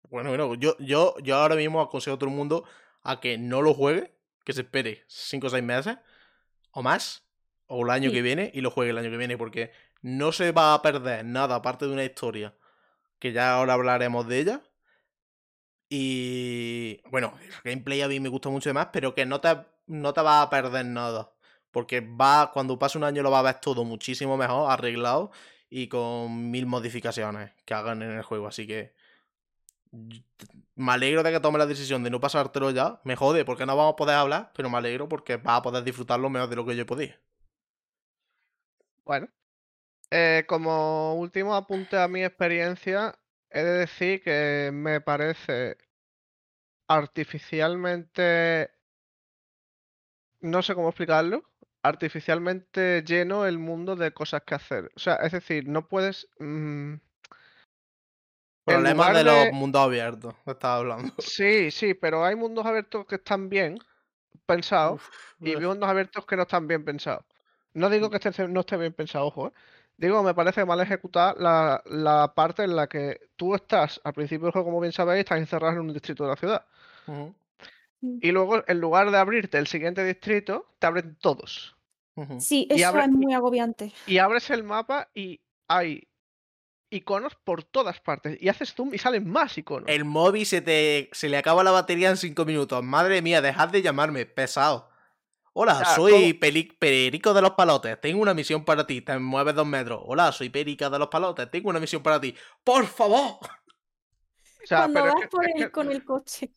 [0.09, 2.63] Bueno, bueno, yo, yo, yo ahora mismo aconsejo a todo el mundo
[3.03, 5.97] a que no lo juegue, que se espere 5 o 6 meses
[6.71, 7.27] o más
[7.67, 8.15] o el año Sí.
[8.15, 11.25] que viene y lo juegue el año que viene, porque no se va a perder
[11.25, 12.55] nada aparte de una historia,
[13.19, 14.61] que ya ahora hablaremos de ella.
[15.89, 19.55] Y bueno, el gameplay a mí me gusta mucho más, pero que no te,
[19.87, 21.31] no te vas a perder nada.
[21.71, 25.31] Porque va, cuando pase un año lo vas a ver todo muchísimo mejor, arreglado
[25.77, 28.47] y con mil modificaciones que hagan en el juego.
[28.47, 28.93] Así que
[30.75, 33.01] me alegro de que tomes la decisión de no pasártelo ya.
[33.03, 35.83] Me jode porque no vamos a poder hablar, pero me alegro porque vas a poder
[35.83, 37.19] disfrutarlo mejor de lo que yo podía.
[39.03, 39.27] Bueno,
[40.11, 43.19] eh, como último apunte a mi experiencia,
[43.49, 45.77] he de decir que me parece
[46.87, 48.71] artificialmente,
[50.39, 51.43] no sé cómo explicarlo,
[51.87, 54.91] artificialmente lleno el mundo de cosas que hacer.
[54.95, 56.27] O sea, es decir, no puedes...
[56.39, 56.95] mm,
[58.63, 61.13] Problemas de los mundos abiertos, estaba hablando.
[61.17, 63.77] Sí, sí, pero hay mundos abiertos que están bien
[64.45, 65.09] pensados Uf,
[65.43, 67.25] y mundos abiertos que no están bien pensados.
[67.73, 69.53] No digo que este no esté bien pensado, ojo, ¿eh?
[69.97, 74.45] Digo, me parece mal ejecutar la, la parte en la que tú estás, al principio
[74.47, 76.65] del juego, como bien sabéis, estás encerrado en un distrito de la ciudad.
[77.07, 77.35] Ujú,
[78.19, 81.74] Y luego, en lugar de abrirte el siguiente distrito, te abren todos.
[82.39, 83.91] Sí, Y eso abre- es muy agobiante.
[84.07, 86.07] Y abres el mapa y hay
[86.89, 88.37] iconos por todas partes.
[88.41, 89.89] Y haces zoom y salen más iconos.
[89.89, 92.81] El móvil se te se le acaba la batería en 5 minutos.
[92.83, 94.89] Madre mía, dejad de llamarme, pesado.
[95.57, 97.99] Hola, soy Peli- Perico de los Palotes.
[98.01, 99.01] Tengo una misión para ti.
[99.01, 100.01] Te mueves dos metros.
[100.05, 101.49] Hola, soy Perica de los Palotes.
[101.49, 102.35] Tengo una misión para ti.
[102.63, 103.39] ¡Por favor!
[103.41, 106.51] O sea, Cuando pero es vas que- por es el- que con el coche.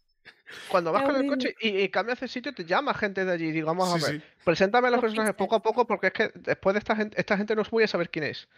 [0.69, 3.47] Cuando vas con el coche y, y cambias de sitio, te llama gente de allí.
[3.49, 4.21] Y digo, vamos a Sí, ver.
[4.21, 4.27] sí.
[4.45, 7.37] Preséntame a los personajes poco a poco porque es que después de esta gente, esta
[7.37, 8.49] gente no voy a saber quién es.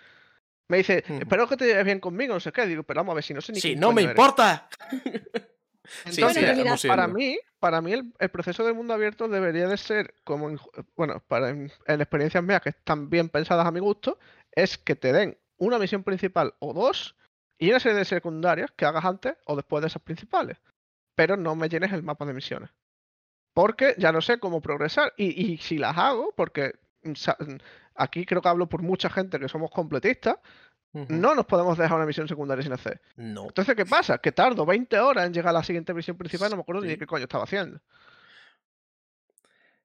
[0.69, 2.65] Me dice, espero que te lleves bien conmigo, no sé qué.
[2.67, 4.19] Digo, pero vamos a ver si no sé ni Sí, quién no me coño eres".
[4.19, 4.69] importa.
[6.05, 9.67] Sí, Entonces, sí, estamos para mí, para mí el, el proceso del mundo abierto debería
[9.67, 10.61] de ser como en,
[10.95, 14.17] bueno, para en, en experiencias mías que están bien pensadas a mi gusto,
[14.53, 17.17] es que te den una misión principal o dos
[17.59, 20.59] y una serie de secundarias que hagas antes o después de esas principales.
[21.15, 22.71] Pero no me llenes el mapa de misiones.
[23.53, 25.13] Porque ya no sé cómo progresar.
[25.17, 27.59] Y, y si las hago, porque mm, mm,
[27.97, 30.37] aquí creo que hablo por mucha gente que somos completistas,
[30.93, 33.01] no nos podemos dejar una misión secundaria sin hacer.
[33.15, 33.45] No.
[33.45, 34.19] Entonces, ¿qué pasa?
[34.19, 36.81] Que tardo 20 horas en llegar a la siguiente misión principal y no me acuerdo
[36.83, 36.95] ni Sí.
[36.95, 37.81] de qué coño estaba haciendo.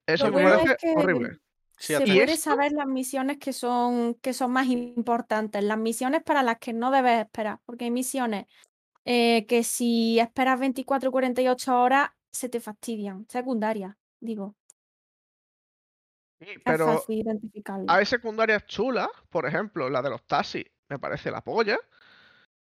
[0.06, 1.38] Eso me parece es que horrible.
[1.78, 6.22] Sí, se puede esto- saber las misiones que son, que son más importantes, las misiones
[6.22, 8.46] para las que no debes esperar, porque hay misiones
[9.06, 14.54] eh, que si esperas 24 o 48 horas se te fastidian, secundarias, digo,
[16.38, 17.86] Sí, es Pero fácil identificarlo.
[17.88, 21.78] hay secundarias chulas, por ejemplo, la de los taxis, me parece la polla.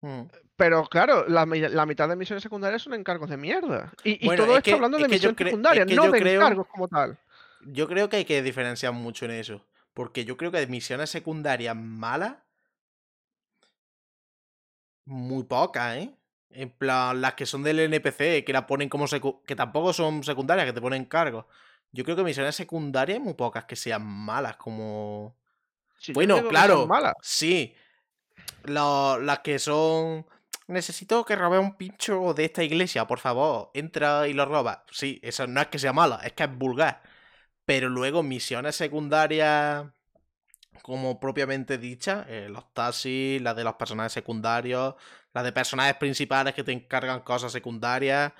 [0.02, 0.28] Ujú.
[0.54, 3.90] Pero claro, la, la mitad de misiones secundarias son encargos de mierda.
[4.04, 5.94] Y, y Bueno, todo es esto que- hablando es de misiones cre- es secundarias, que
[5.94, 7.16] no de creo- encargos como tal.
[7.62, 9.64] Yo creo que hay que diferenciar mucho en eso.
[9.94, 12.36] Porque yo creo que de misiones secundarias malas.
[15.06, 16.14] Muy pocas, ¿eh?
[16.54, 19.06] En plan, las que son del NPC, que la ponen como
[19.46, 21.46] que tampoco son secundarias, que te ponen cargos.
[21.92, 25.36] Yo creo que misiones secundarias muy pocas que sean malas, como.
[26.12, 27.14] Bueno, claro, malas.
[27.22, 27.74] sí.
[28.64, 30.26] Lo- las que son.
[30.66, 33.70] Necesito que robe un pincho de esta iglesia, por favor.
[33.74, 34.84] Entra y lo roba.
[34.90, 37.02] Sí, eso no es que sea mala, es que es vulgar.
[37.66, 39.86] Pero luego misiones secundarias,
[40.82, 44.94] como propiamente dichas, eh, los taxis, las de los personajes secundarios,
[45.34, 48.32] las de personajes principales que te encargan cosas secundarias,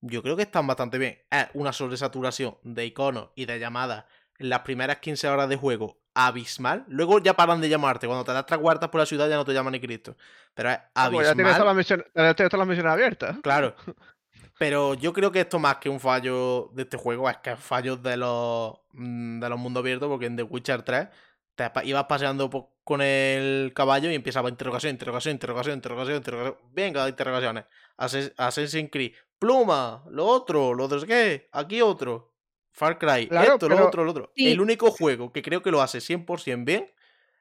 [0.00, 1.18] yo creo que están bastante bien.
[1.30, 4.04] Es una sobresaturación de iconos y de llamadas
[4.38, 6.84] en las primeras 15 horas de juego abismal.
[6.86, 8.06] Luego ya paran de llamarte.
[8.06, 10.16] Cuando te das tres vueltas por la ciudad ya no te llaman ni Cristo.
[10.54, 11.54] Pero es Ah, pues ya tienes abismal.
[11.54, 13.36] todas las misiones, ya tienes todas las misiones abiertas.
[13.42, 13.74] Claro.
[14.58, 17.58] Pero yo creo que esto más que un fallo de este juego es que es
[17.58, 21.08] fallo de los, mm, de los mundos abiertos, porque en The Witcher 3
[21.56, 26.58] te ibas paseando po- con el caballo y empezaba interrogación, interrogación, interrogación, interrogación, interrogación.
[26.72, 27.64] Venga, interrogaciones.
[27.96, 29.12] Assassin's Creed.
[29.38, 31.48] Pluma, lo otro, lo otro, ¿qué?
[31.52, 32.32] Aquí otro.
[32.72, 34.32] Far Cry, Claro, esto, lo otro, lo otro.
[34.34, 34.50] Sí.
[34.50, 36.92] El único juego que creo que lo hace 100% bien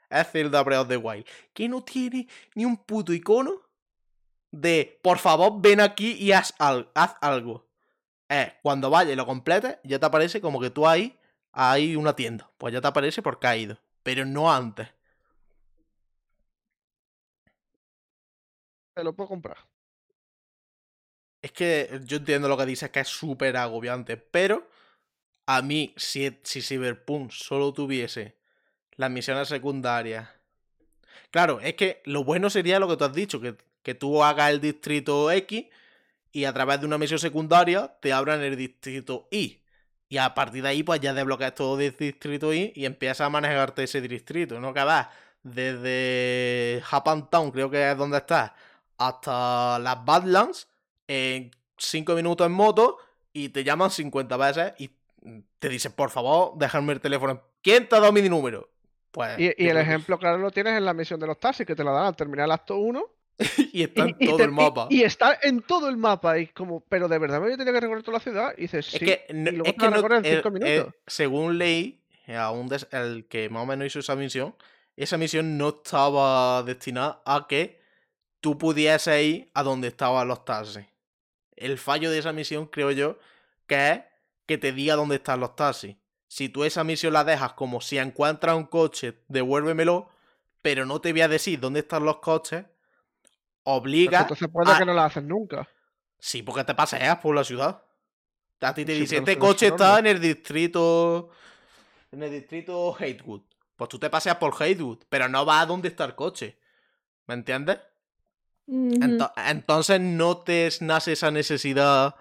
[0.10, 1.26] es Zelda Breath of the Wild.
[1.54, 3.62] Que no tiene ni un puto icono
[4.52, 7.68] de por favor ven aquí y haz, al- haz algo.
[8.30, 11.18] Eh, cuando vayas y lo completes, ya te aparece como que tú ahí
[11.52, 12.50] hay una tienda.
[12.58, 13.78] Pues ya te aparece por caído.
[14.04, 14.88] Pero no antes.
[18.94, 19.58] Te lo puedo comprar.
[21.42, 24.18] Es que yo entiendo lo que dices, que es súper agobiante.
[24.18, 24.68] Pero
[25.48, 28.38] a mí, si, si Cyberpunk solo tuviese
[28.98, 30.30] las misiones secundarias.
[31.32, 34.52] Claro, es que lo bueno sería lo que tú has dicho, que, que tú hagas
[34.52, 35.66] el distrito X
[36.32, 39.62] y a través de una misión secundaria te abran el distrito Y.
[40.10, 43.30] Y a partir de ahí, pues ya desbloqueas todo el distrito y, y empiezas a
[43.30, 44.74] manejarte ese distrito, ¿no?
[44.74, 45.08] Que vas
[45.44, 48.52] desde Japan Town, creo que es donde estás,
[48.98, 50.68] hasta las Badlands
[51.08, 52.98] en 5 minutos en moto
[53.34, 54.92] y te llaman 50 veces y
[55.60, 57.42] te dicen, por favor, déjame el teléfono.
[57.62, 58.70] ¿Quién te ha dado mi número?
[59.12, 61.84] Pues, Y, el ejemplo claro lo tienes en la misión de los taxis, que te
[61.84, 63.04] la dan al terminar el acto 1
[63.74, 64.88] y está en y, y todo te- el mapa.
[64.90, 66.38] y- está en todo el mapa.
[66.40, 68.54] Y como, pero de verdad me voy a tener que recorrer toda la ciudad.
[68.58, 68.98] Y dices, sí.
[68.98, 70.52] Es que, no- y luego es te que la no- recorres en eh, 5 eh,
[70.52, 70.94] minutos.
[71.08, 74.56] según leí, eh, a un des- el que más o menos hizo esa misión,
[74.96, 77.82] esa misión no estaba destinada a que
[78.44, 80.86] tú pudieses ir a donde estaban los taxis.
[81.56, 83.18] El fallo de esa misión, creo yo,
[83.68, 84.02] que es
[84.46, 85.96] que te diga dónde están los taxis.
[86.28, 90.10] Si tú esa misión la dejas como si encuentras un coche, devuélvemelo,
[90.62, 92.66] pero no te voy a decir dónde están los coches,
[93.64, 95.70] obliga entonces puede a- que no la haces nunca.
[96.20, 97.82] Sí, porque te paseas por la ciudad.
[98.60, 101.30] A ti te Sí, dice, este coche está en el distrito.
[102.12, 103.42] En el distrito Hatewood.
[103.78, 106.58] Pues tú te paseas por Hatewood, pero no vas a donde está el coche.
[107.28, 107.80] ¿Me entiendes?
[108.68, 112.16] Ento- entonces no te nace esa necesidad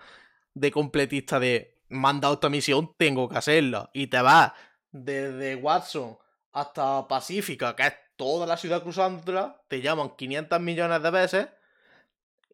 [0.55, 3.91] de completista de me han dado esta misión, tengo que hacerla.
[3.93, 4.53] Y te vas
[4.91, 6.17] desde Watson
[6.53, 11.49] hasta Pacífica, que es toda la ciudad cruzándola, te llaman 500 millones de veces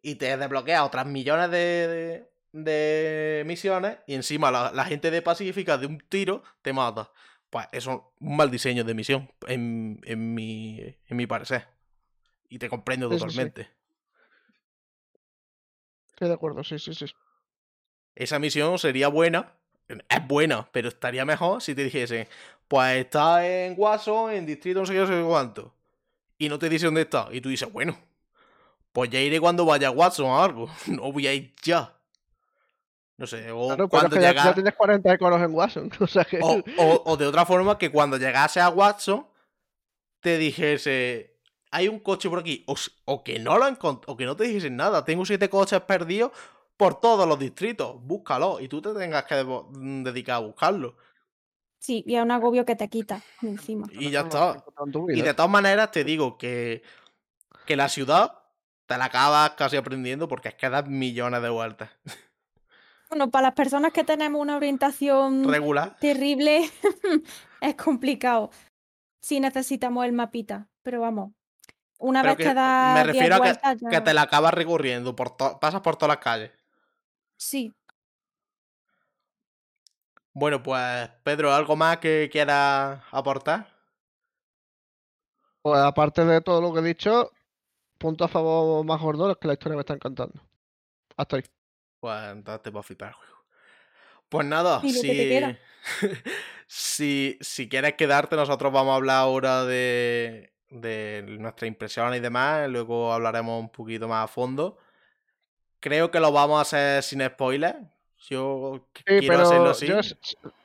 [0.02, 5.22] y te desbloquea otras millones de, de, de misiones y encima la, la gente de
[5.22, 7.10] Pacífica de un tiro te mata.
[7.50, 11.66] Pues eso es un mal diseño de misión, en, en, mi, en mi parecer.
[12.48, 13.36] Y te comprendo Eso sí.
[16.18, 17.06] Estoy de acuerdo, sí, sí, sí.
[18.16, 19.52] esa misión sería buena.
[19.86, 22.28] Es buena, pero estaría mejor si te dijese,
[22.66, 25.72] pues está en Watson, en distrito no sé qué, no sé cuánto.
[26.36, 27.28] Y no te dice dónde está.
[27.30, 27.96] Y tú dices, bueno,
[28.92, 30.68] pues ya iré cuando vaya a Watson o algo.
[30.88, 31.94] No voy a ir ya.
[33.16, 35.54] No sé, o Claro, pero es cuando que ya, llega- ya tienes 40 iconos en
[35.54, 35.90] Watson.
[36.00, 36.40] O sea que.
[36.42, 39.26] o, o- o de otra forma, que cuando llegase a Watson,
[40.20, 41.37] te dijese,
[41.70, 42.64] hay un coche por aquí.
[43.04, 43.66] O, que no lo
[44.06, 45.04] o que no te dijesen nada.
[45.04, 46.32] Tengo siete coches perdidos
[46.76, 47.96] por todos los distritos.
[48.02, 48.60] Búscalo.
[48.60, 50.96] Y tú te tengas que mm, dedicar a buscarlo.
[51.78, 53.86] Sí, y es un agobio que te quita encima.
[53.92, 54.64] Y ya está.
[55.08, 56.82] Y de todas maneras, te digo que,
[57.66, 58.32] que la ciudad
[58.86, 61.90] te la acabas casi aprendiendo porque es que das millones de vueltas.
[63.10, 65.96] Bueno, para las personas que tenemos una orientación Regular.
[65.98, 66.70] terrible,
[67.60, 68.50] es complicado.
[69.20, 71.32] Sí necesitamos el mapita, pero vamos,
[71.98, 72.54] una Pero vez que que
[72.86, 74.04] me das 10 refiero a que, vueltas que ya...
[74.04, 75.14] te la acabas recorriendo.
[75.16, 76.50] Por to- pasas por todas las calles.
[77.36, 77.72] Sí,
[80.32, 83.68] Bueno, pues Pedro, ¿algo más que quieras aportar?
[85.62, 87.30] Pues aparte de todo lo que he dicho,
[87.98, 90.40] punto a favor más gordo es que la historia me está encantando.
[91.16, 91.44] Hasta ahí.
[92.00, 93.44] Pues entonces te va a flipar el juego.
[94.28, 95.58] Pues nada, que te si...
[96.66, 102.68] si, si quieres quedarte, nosotros vamos a hablar ahora de, de nuestras impresiones y demás.
[102.68, 104.78] Luego hablaremos un poquito más a fondo.
[105.80, 107.78] Creo que lo vamos a hacer sin spoilers.
[108.28, 109.86] Yo Sí, quiero hacerlo pero así.
[109.86, 110.00] yo,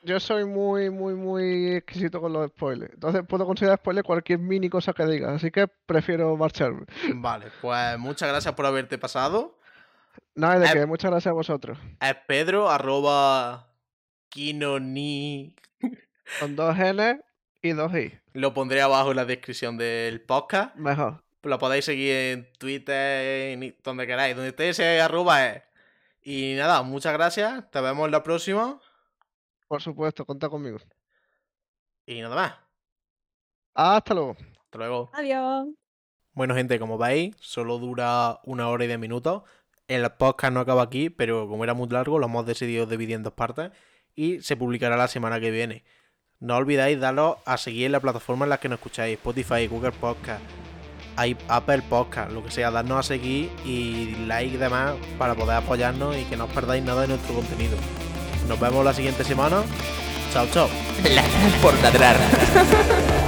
[0.02, 2.94] yo soy muy, muy, muy exquisito con los spoilers.
[2.96, 5.34] Entonces puedo considerar spoiler cualquier mini cosa que digas.
[5.36, 6.86] Así que prefiero marcharme.
[7.14, 9.60] Vale, pues muchas gracias por haberte pasado.
[10.36, 11.78] Nada de Eh, que, muchas gracias a vosotros.
[12.02, 13.68] Es Pedro, arroba
[14.30, 15.56] Kinoni.
[16.40, 17.22] Con dos N
[17.62, 18.20] y dos I.
[18.34, 20.76] Lo pondré abajo en la descripción del podcast.
[20.76, 21.24] Mejor.
[21.44, 24.36] Lo podéis seguir en Twitter, en donde queráis.
[24.36, 25.64] Donde esté ese arroba es.
[26.24, 27.70] Y nada, muchas gracias.
[27.70, 28.80] Te vemos en la próxima.
[29.68, 30.80] Por supuesto, contad conmigo.
[32.06, 32.54] Y nada más.
[33.74, 34.36] Hasta luego.
[34.66, 35.12] Hasta luego.
[35.14, 35.68] adiós.
[36.32, 39.44] Bueno, gente, como veis, solo dura una hora y diez minutos.
[39.88, 43.24] El podcast no acaba aquí, pero como era muy largo, lo hemos decidido dividir en
[43.24, 43.72] dos partes
[44.16, 45.84] y se publicará la semana que viene.
[46.44, 49.94] No olvidéis daros a seguir en la plataforma en la que nos escucháis, Spotify, Google
[49.94, 50.42] Podcast,
[51.48, 56.18] Apple Podcast, lo que sea, darnos a seguir y like y demás para poder apoyarnos
[56.18, 57.78] y que no os perdáis nada de nuestro contenido.
[58.50, 59.64] Nos vemos la siguiente semana.
[60.34, 60.68] Chao, chao.
[61.06, 63.23] Ladrar por ladrar.